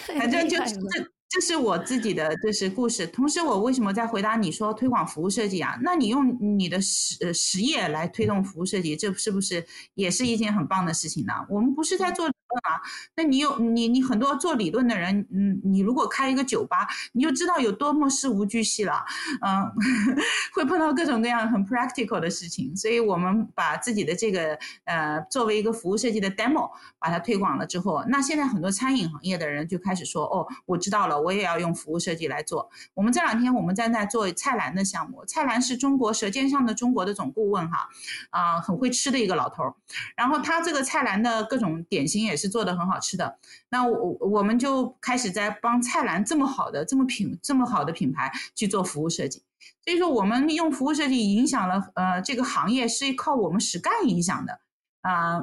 [0.18, 1.10] 反正就这。
[1.28, 3.04] 这是我自己的，就是故事。
[3.04, 5.76] 同时，我为什么在回答你说推广服务设计啊？
[5.82, 11.32] 那你用你的实实业来推动服务设计，这是不是也是一件很棒的事情呢？
[11.50, 12.80] 我们不是在做理论啊。
[13.16, 19.04] 那你有你你很多做理论的人，嗯，你如果开一个酒吧，你就知道有多么事无巨细了，
[19.40, 19.70] 嗯，
[20.54, 22.76] 会碰到各种各样很 practical 的事情。
[22.76, 31.16] 所以我们把自己的这个呃作为一个服务设计的 demo，把它推广了之后，那现在很多餐饮行业的人就开始说，哦，我知道了。
[31.20, 32.70] 我也要用服务设计来做。
[32.94, 37.88] 我们这两天我们在那做菜篮的项目，菜篮是中国舌尖上的中国的总顾问哈，
[38.30, 39.74] 啊，很会吃的一个老头儿。
[40.14, 43.38] 然后他这个菜篮的各种点心也也是做的很好吃的。
[43.70, 49.42] 那我我们就开始在帮蔡澜这么好的这么品这么好的品牌去做服务设计。
[49.82, 54.60] 所以说我们用服务设计影响了呃这个行业是靠我们实干影响的
[55.00, 55.40] 啊。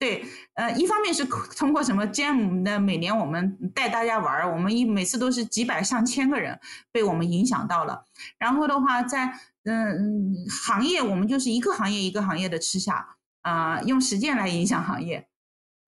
[0.00, 6.56] 对，呃，一方面是通过什么 Jam 的每年我们带大家玩儿，我们一每次都是几百上千个人
[6.92, 8.04] 被我们影响到了。
[8.38, 9.26] 然后的话，在
[9.64, 15.26] 嗯行业，我们就是一个行业一个行业的吃下啊，用实践来影响行业。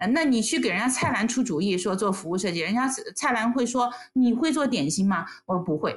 [0.09, 5.27] 那你去给人家蔡澜出主意说做服务设计，人家蔡澜会说你会做点心吗？
[5.47, 5.97] 我说不会。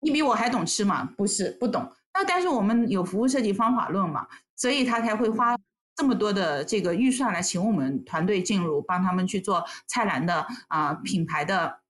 [0.00, 1.04] 你比我还懂吃吗？
[1.16, 1.90] 不是，不懂。
[2.14, 5.56] 那但是我们有服务设计方法论嘛，所以他才会花。
[5.96, 11.80] 这么多的这个预算来请我们团队进入，帮他们去做菜篮的啊品牌的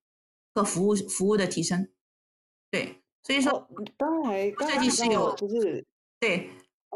[0.52, 1.88] 和服务服务的提升。
[2.72, 5.86] 对，所以说刚才设计师有就是
[6.18, 6.50] 对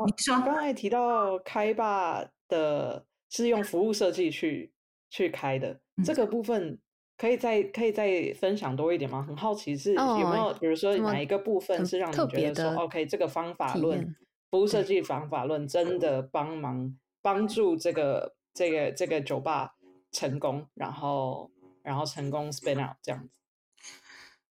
[0.05, 4.72] 你说刚才提到开吧的是用服务设计去
[5.11, 6.78] 去开的这个部分，
[7.16, 9.24] 可以再可以再分享多一点吗？
[9.26, 14.14] 很好奇是有没有比如说哪一个部分是让你觉得说 OK 这个方法论
[14.51, 16.97] 服务设计方法论真的帮忙。
[17.24, 19.76] 帮助这个这个这个酒吧
[20.12, 21.51] 成功，然后
[21.82, 23.30] 然后成功 spin out 这样子。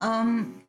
[0.01, 0.68] 嗯，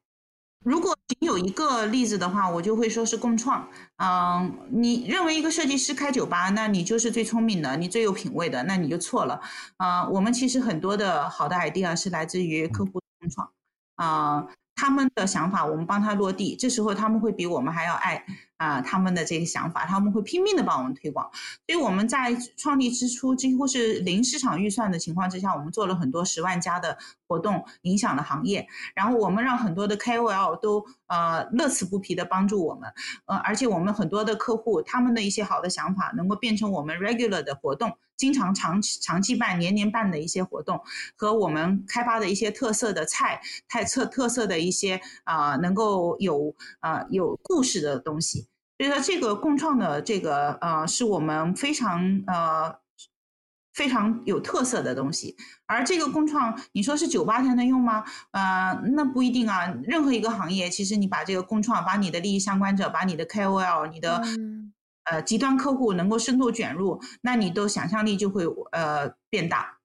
[0.65, 3.67] 如果仅有一个例子的话，我就会说是共创。
[3.97, 9.39] 嗯，你认为一个设计师开酒吧，那你就是最聪明的，你最有品位的，那你就错了。
[9.77, 13.49] 啊，我们其实很多的好的 idea 是来自于客户共创。
[13.95, 14.45] 啊，
[14.75, 18.25] 他们的想法我们帮他落地，这时候他们会比我们还要爱。
[18.59, 21.31] 啊，他们的这个想法，他们会拼命的帮我们推广，
[21.65, 28.67] 所以我们在创立之初几乎是零市场预算的情况之下，我们做了很多十万加的活动，影响了行业。
[28.93, 32.89] 然后我们让很多的 KOL 都呃乐此不疲的帮助我们，
[33.25, 40.79] 呃，而且我们很多的客户他们的一些好的想法，能够变成我们 regular 的活动，经常长期长期办、年年办的一些活动，
[41.15, 48.47] 和我们开发的一些特色的菜、太特特色的一些啊，能够有啊有故事的东西。
[48.77, 52.73] 所以说，这个共创的这个呃，是我们非常呃
[53.73, 55.35] 非常有特色的东西。
[55.65, 58.03] 而这个共创，你说是酒吧才能用吗？
[58.31, 59.73] 呃，那不一定啊。
[59.83, 64.23] 任何一个行业，其实你把这个共创，把你的利益相关者，把你的 KOL，你的
[65.05, 69.77] 呃极端客户能够深度卷入，那你的想象力就会呃变大。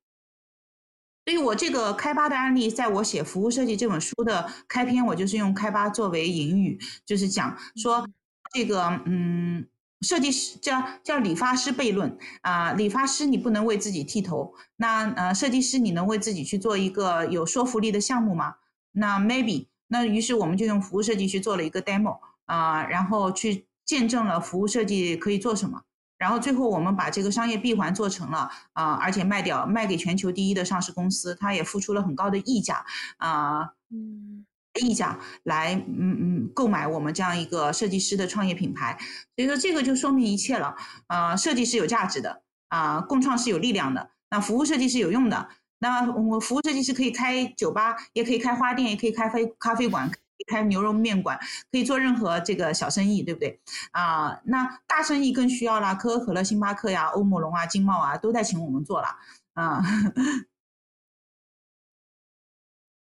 [1.27, 8.07] 所以我这个开发的案例，在我写《服务设计》这本书的开篇，我就是用开发作为引语，就是讲说。
[8.53, 9.67] 这个嗯，
[10.05, 18.57] 设计师叫叫理发师悖论啊，理发师你不能为自己剃头，那呃，设计师你能为自己去做一个有说服力的项目吗？
[18.93, 25.83] 那 maybe，那于是我们就用服务设计去做了一个 demo 啊，然后去见证了服务设计可以做什么，
[26.19, 32.85] 然后最后我们把这个商业闭环做成了啊，而且卖掉卖给全球第一的上市公司，它也付出了很高的溢价
[33.17, 33.73] 啊。
[33.91, 34.47] 嗯。
[34.81, 38.99] 溢价来，嗯嗯，购买我们这样一个设计师的创业品牌，
[39.37, 40.75] 所以说这个就说明一切了。
[41.07, 44.11] 啊，设计是有价值的，啊，共创是有力量的。
[44.31, 45.49] 那服务设计是有用的。
[45.79, 50.11] 那我服务设计师可以开酒吧，也可以开花店，也可以开啡咖啡馆，
[50.49, 51.39] 开牛肉面馆，
[51.71, 53.61] 可以做任何这个小生意，对不对？
[53.93, 59.09] 啊，那大生意更需要啦，可口可乐、星巴克呀、欧姆龙啊、金茂啊，都在请我们做了。
[59.53, 59.83] 啊，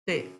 [0.04, 0.30] 对，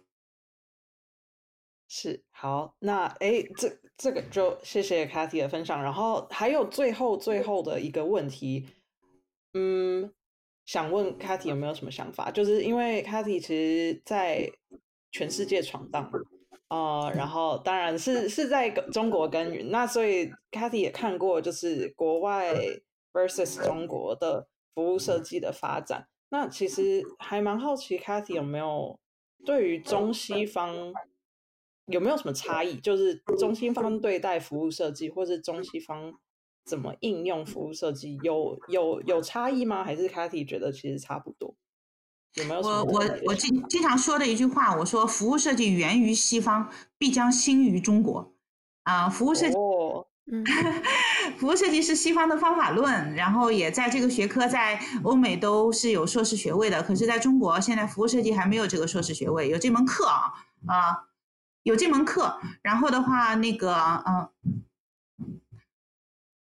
[1.95, 2.75] 是好。
[2.81, 5.81] 那哎，这这个就谢谢 Kathy 的分享。
[5.81, 8.67] 然后还有最后最后的一个问题，
[9.53, 10.13] 嗯。
[10.67, 12.31] 想问 Kathy 有没有什么想法？
[12.31, 14.51] 就是因为 Kathy 其实在
[15.13, 16.11] 全世界闯荡，
[16.69, 22.55] 呃，然后当然是是在中国耕耘，那所以 Kathy 也看过就是国外
[23.13, 26.09] versus 中国的服务设计的发展。
[26.31, 28.99] 那其实还蛮好奇 Kathy 有没有
[29.45, 30.95] 对于中西方
[31.87, 32.77] 有没有什么差异？
[32.81, 36.13] 就是中西方对待服务设计，或是中西方。
[36.67, 39.85] 怎么应用服务设计有有有差异吗？
[39.85, 41.55] 还是 Kathy 觉得其实差不多？
[42.37, 42.63] 有没有？
[42.63, 48.35] 我我我经经常说的一句话，我说服务设计源于西方，必将兴于中国。
[48.85, 49.55] 啊，服务设计，
[51.37, 60.33] 服务设计是西方的方法论，然后也在这个学科在欧美都是有硕士学位的，可是在中国现在服务设计还没有这个硕士学位，有这门课啊
[60.67, 60.97] 啊，
[61.65, 63.75] 有这门课，然后的话那个
[64.07, 64.31] 嗯。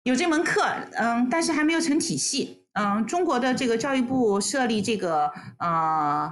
[0.04, 0.62] 有这门课，
[0.92, 6.32] 嗯，但是还没有成体系，嗯，中国的这个教育部设立这个呃，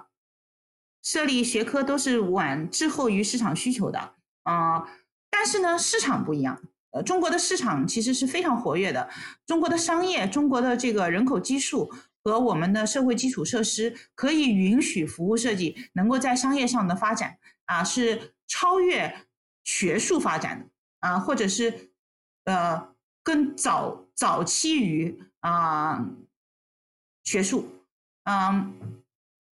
[1.01, 4.13] 设立学科都是晚滞后于市场需求的，
[4.43, 4.87] 啊，
[5.31, 6.61] 但是呢，市场不一样，
[6.91, 9.09] 呃，中国的市场其实是非常活跃的，
[9.47, 11.91] 中国的商业，中国的这个人口基数
[12.23, 17.39] 和我们的社会基础设施可以允许服务设计能够在商业上的发展，
[17.73, 19.25] 啊，是超越
[19.63, 20.65] 学术发展的，
[20.99, 21.91] 啊，或者是
[22.45, 22.93] 呃。
[23.25, 26.09] 更早早期于啊
[27.23, 27.69] 学术，
[28.25, 28.73] 嗯，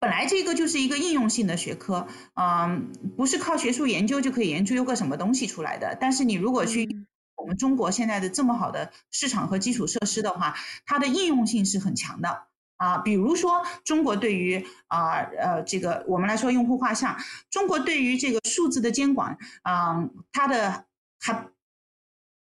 [0.00, 5.96] 本来这个就是一个应用性的学科，嗯，不是靠学术研究就可以研究个什么东西出来的。
[6.00, 7.06] 但是你如果去
[7.36, 12.48] 我们中国现在的这么好的市场和基础设施的话，它的应用性是很强的
[12.80, 12.98] 啊。
[12.98, 17.16] 比如说中国对于啊呃这个我们来说用户画像，
[17.48, 20.02] 中国对于这个数字的监管啊，
[20.32, 20.86] 它的
[21.20, 21.46] 还。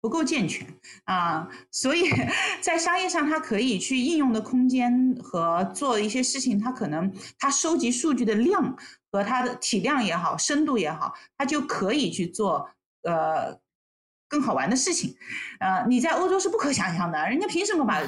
[0.04, 0.68] 不够健全
[1.04, 2.10] 啊，所以
[2.60, 8.76] 在商业上，它可以去应用的空间和做一些事情，它可能它收集数据的量
[9.12, 12.68] 和它的体量也好，深度也好，它就可以去做
[13.04, 13.56] 呃
[14.28, 15.16] 更好玩的事情。
[15.60, 18.02] 呃，你在欧洲是不可想象的，人家凭什么把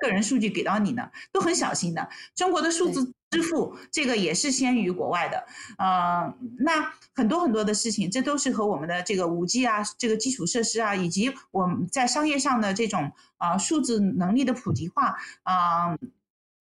[0.00, 1.10] 个人数据给到你呢？
[1.32, 2.08] 都很小心的。
[2.34, 3.12] 中国的数字。
[3.28, 5.44] 支付这个也是先于国外的，
[5.78, 15.98] 呃，那很多很多的事情，这都是和我们的这个五 G 啊，这个基础设施啊，以及我们在商业上的这种啊数字能力的普及化啊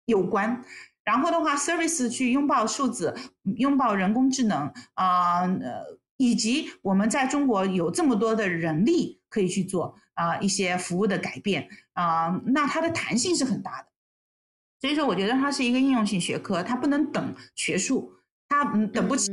[0.06, 0.64] 有关。
[1.04, 3.12] 然后的话，service 去拥抱数字，
[3.42, 13.88] 拥抱人工智能啊，呃，以及我们在中国有这么多的人力可以去做啊一些服务的改变啊，那它的弹性是很大的。
[14.80, 18.12] 所以说，我觉得它是一个应用性学科，它不能等学术，
[18.48, 19.32] 它嗯等不起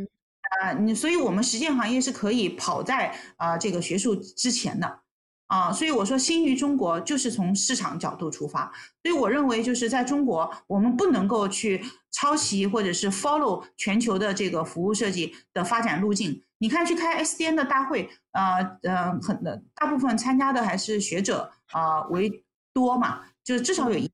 [0.63, 0.73] 啊。
[0.73, 5.01] 你所以，我们实践行业是可以跑在啊这个学术之前的
[5.45, 5.71] 啊。
[5.71, 8.71] 所以我说，新于中国就是从市场角度出发。
[9.03, 16.43] 所以我认为，就是在中国，我们不能够去抄袭或者是 follow 全球的这个服务设计的发展路径。
[16.60, 22.43] 你看，去开 SDN 的大会啊，嗯，很的大部分参加的还是学者啊为
[22.74, 24.10] 多嘛，就是至少有一。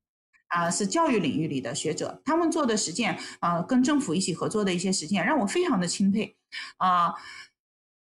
[0.48, 6.38] 啊，是教育领域里的学者，他们做的实践啊，跟政府一起合作的一些实践，让我非常的钦佩
[6.78, 7.14] 啊。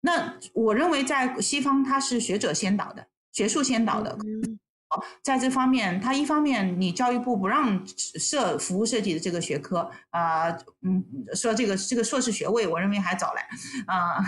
[0.02, 4.16] 那我认为在西方，他是学者先导的，学术先导的。
[5.22, 10.50] 在这方面，他一方面你教育部不让设服务设计的这个学科啊，
[10.82, 13.42] 嗯，说这个这个硕士学位，我认为还早嘞
[13.88, 14.24] 啊。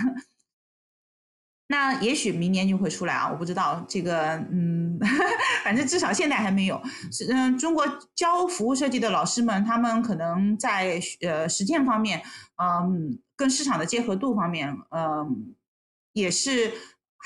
[1.70, 4.98] 那也许明年就会出来啊，我不知道这个，嗯，
[5.62, 6.82] 反正至少现在还没有。
[7.12, 12.22] 是，嗯，中国教服务设计的老师们，他们可能在呃实践方面，
[12.56, 15.54] 嗯，跟市场的结合度方面，嗯，
[16.14, 16.72] 也是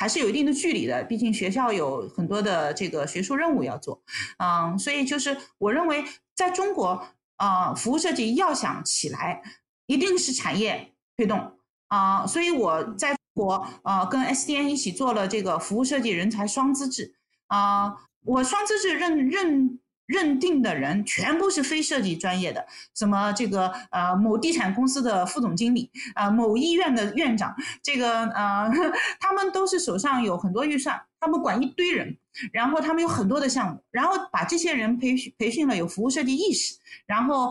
[0.03, 1.05] 还是有一定的距离的。
[1.05, 4.03] 毕竟学校有很多的这个学术任务要做，
[4.39, 9.41] 嗯，所以就是我认为，在中国，啊，服务设计要想起来，
[9.87, 11.39] 一定是产业推动
[11.87, 13.17] 啊，所以我在。
[13.35, 17.15] 国呃跟 SDN 一起做了这个服务设计人才双资质
[17.47, 17.95] 啊，
[18.27, 19.79] 我双资质认认
[20.13, 28.71] 认定的人全部是非设计专业的，什么这个呃某地产公司的副总经理啊，某医院的院长，这个呃
[29.19, 32.19] 他们都是手上有很多预算，他们管一堆人，
[32.53, 37.51] 然后他们有很多的项目，然后把这些人培训培训了有服务设计意识，然后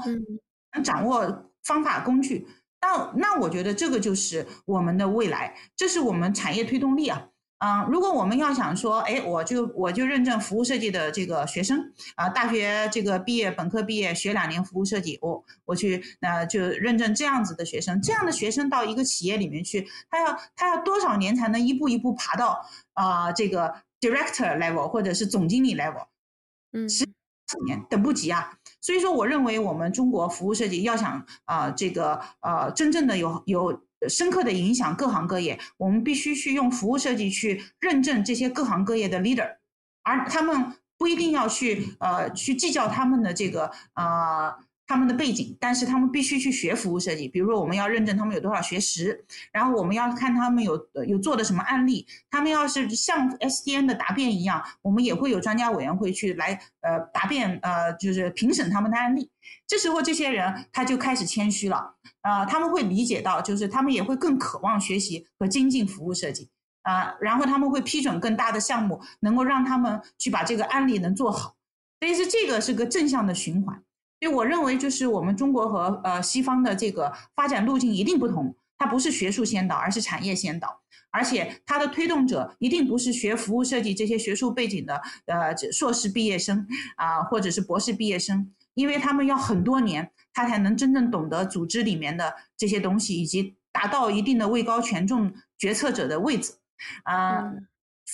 [0.84, 2.48] 掌握方法工具。
[2.80, 7.28] 那那我觉得这个就是我们的未来，这是我们产业推动力啊。
[7.64, 26.08] 嗯，如果我们要想说，哎，我就我就认证服务设计的这个学生啊，大学这个毕业，本科毕业学两年服务设计，我我去那就认证这样子的学生，这样的学生到一个企业里面去，他要他要多少年才能一步一步爬到啊这个 director level 或者是总经理 level？
[26.74, 27.12] 嗯，十几
[27.68, 28.58] 年等不及啊。
[28.82, 33.84] 所以说，我认为我们中国服务设计要想啊这个呃真正的有有。
[34.10, 39.58] 深刻的影响各行各业，我们必须去用服务设计去认证这些各行各业的 leader，
[40.04, 44.56] 而他们不一定要去呃去计较他们的这个呃。
[44.92, 47.26] 他们的背景，但是他们必须去学服务设计。
[47.26, 49.24] 比如说，我们要认证他们有多少学时，
[49.54, 50.78] 然后我们要看他们有
[51.08, 52.06] 有做的什么案例。
[52.30, 59.30] 他们要是像 SDN 的答辩一样，我们也会有专家委员会去来呃答辩呃就是评审他们的案例。
[59.66, 66.50] 这时候这些人他就开始谦虚了啊，他们会理解到，就是他们也会更渴望学习和精进服务设计
[66.82, 71.56] 啊，然后他们会批准更大的项目，能够让他们去把这个案例能做好。
[72.02, 73.82] 所以是这个是个正向的循环。
[74.22, 86.68] 所以我认为，就是我们中国和呃西方的这个发展路径一定不同，它不是学术先导，而是产业先导，而且它的推动者一定不是学服务设计这些学术背景的呃硕士毕业生
[86.98, 96.54] 啊，或者是博士毕业生，因为他们要很多年，他才能真正懂得组织里面的这些东西，以及达到一定的位高权重决策者的位置，
[97.06, 97.52] 啊。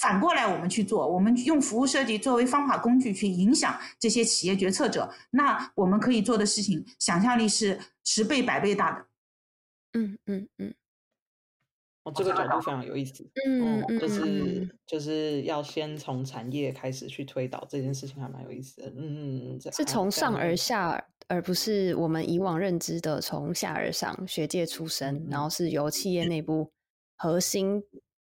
[0.02, 9.06] 反过来，我们去做，我们用服务设计作为方法工具去影响这些企业决策者，那我们可以做的事情，想象力是十倍、百倍大的。
[9.94, 10.74] 嗯嗯嗯。
[12.04, 13.28] 哦，这个角度非常有意思。
[13.46, 18.88] 嗯嗯，就是就是要先从产业开始去推导这件事情，还蛮有意思的。
[18.90, 26.72] 嗯嗯嗯，是从上而下，而不是我们以往认知的从下而上，学界出身，然后是由企业内部
[27.18, 27.84] 核心。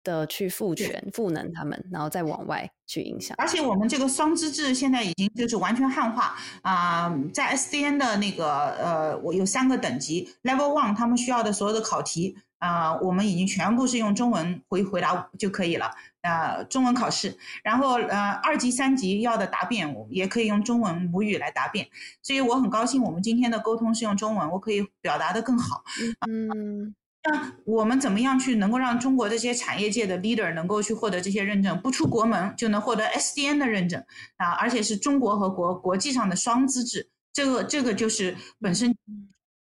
[0.08, 3.34] 的去赋权、赋能他们，然后再往外去影响。
[3.36, 15.90] 而且我们这个双资质现在已经就是完全汉化啊，在 SDN 的那个呃，我有三个等级，Level One 他们需要的所有的考题啊，我们已经全部是用中文回回答就可以了
[16.22, 17.36] 啊，中文考试。
[17.62, 21.86] 然后呃，二级、三级要的答辩我也可以用中文母语来答辩，
[22.22, 25.84] 所以我很高兴我们今天的沟通是用中文，我可以表达的更好。
[26.26, 26.94] 嗯。
[27.30, 31.78] 那我们怎么样去能够让中国这些产业界的 leader 能够去获得这些认证？
[31.82, 34.02] 不出国门就能获得 SDN 的认证
[34.38, 38.96] 啊，而且是中国和国国际上的双资质，这个这个就是本身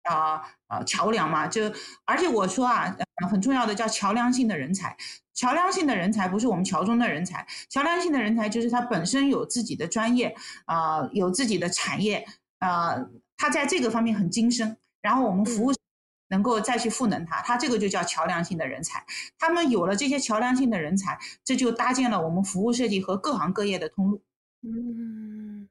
[0.02, 1.46] 啊啊桥梁嘛。
[1.46, 1.72] 就
[2.04, 2.94] 而且我说啊，
[3.30, 4.94] 很重要的叫桥梁性的人才。
[5.32, 10.36] 桥梁性的人才不是我们桥中的人才，桥梁性的人才就是他本身有自己的专业
[10.66, 12.26] 啊，有自己的产业
[12.58, 12.94] 啊，
[13.38, 14.76] 他在这个方面很精深。
[15.00, 15.72] 然后我们服务。
[16.34, 19.06] 能够再去赋能他，他这个就叫桥梁性的人才。
[19.38, 24.20] 他们有了这些桥梁性的人才，这就搭建了我们服务设计和各行各业的通路。
[24.62, 25.68] 嗯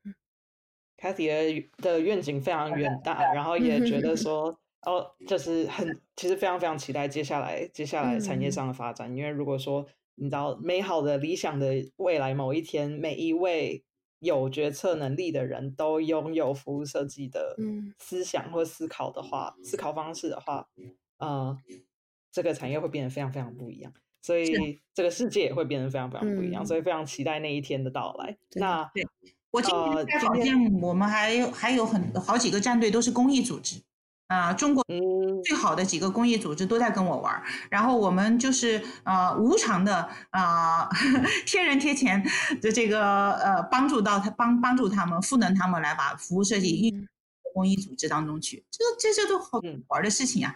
[0.98, 4.58] ，Cathy 的的愿景非常远大，然后也觉得说，
[4.88, 9.14] 哦，就是很其实非常非常期待接下来接下来产业上的发展。
[9.14, 9.86] 因为如果说
[10.16, 13.84] 你知道美好的理想的未来某一天，每一位。
[14.24, 17.56] 有决策能力的人都拥有服务设计的
[18.00, 20.68] 思想或思考的话，思考方式的话，
[21.18, 21.58] 呃，
[22.32, 28.38] 这个产业会变得非常非常不一样，所以这个世界也会变得非常非常不一样，所以非常期待那一天的到来。
[28.54, 28.90] 那
[29.52, 33.82] 我今天在保健，我们还有还有很好几个战队都是公益组织。
[34.28, 34.84] 啊，中国
[35.44, 40.90] 最好的几个公益组织都在跟我玩儿，然后我们就是呃无偿的啊，
[41.46, 42.24] 贴人贴钱
[42.62, 47.08] 的这个呃帮助到他帮帮助他们赋能他们来把服务设计运
[47.54, 49.60] 公益组织当中去，这这些都好
[49.90, 50.56] 玩的事情啊，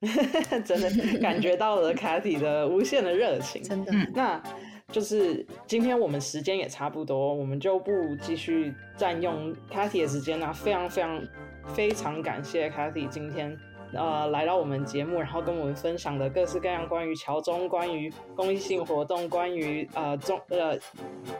[0.64, 4.42] 真的感觉到了 Cathy 的无限的热情， 真的，那。
[4.90, 10.50] 就是今天我们时间也差不多，我们就不继续占用 Cathy 的时间了。
[10.50, 11.22] 非常非常
[11.74, 13.54] 非常感谢 Cathy 今天
[13.92, 20.78] 呃来到我们节目，然后跟我们分享的各式各样关于桥中、关于公益性活动、关于呃中呃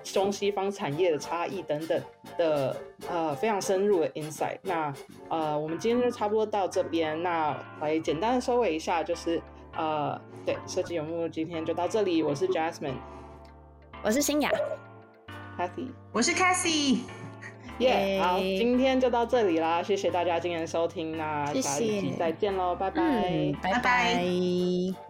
[0.03, 2.03] 中西方产业的差异等等
[2.37, 2.77] 的
[3.09, 4.59] 呃非常深入的 insight。
[4.61, 4.93] 那
[5.31, 9.41] 呃我们今天就差不多到这边，那来简单的收尾一下，就是
[9.75, 12.93] 呃对设计有木今天就到这里，我是 Jasmine。
[14.03, 14.51] 我是新雅
[15.59, 17.01] ，Cathy，我是 Cathy，
[17.79, 25.08] 耶，好，今天就到这里啦，谢谢大家今天收听，那下一期再见喽，拜拜，拜拜。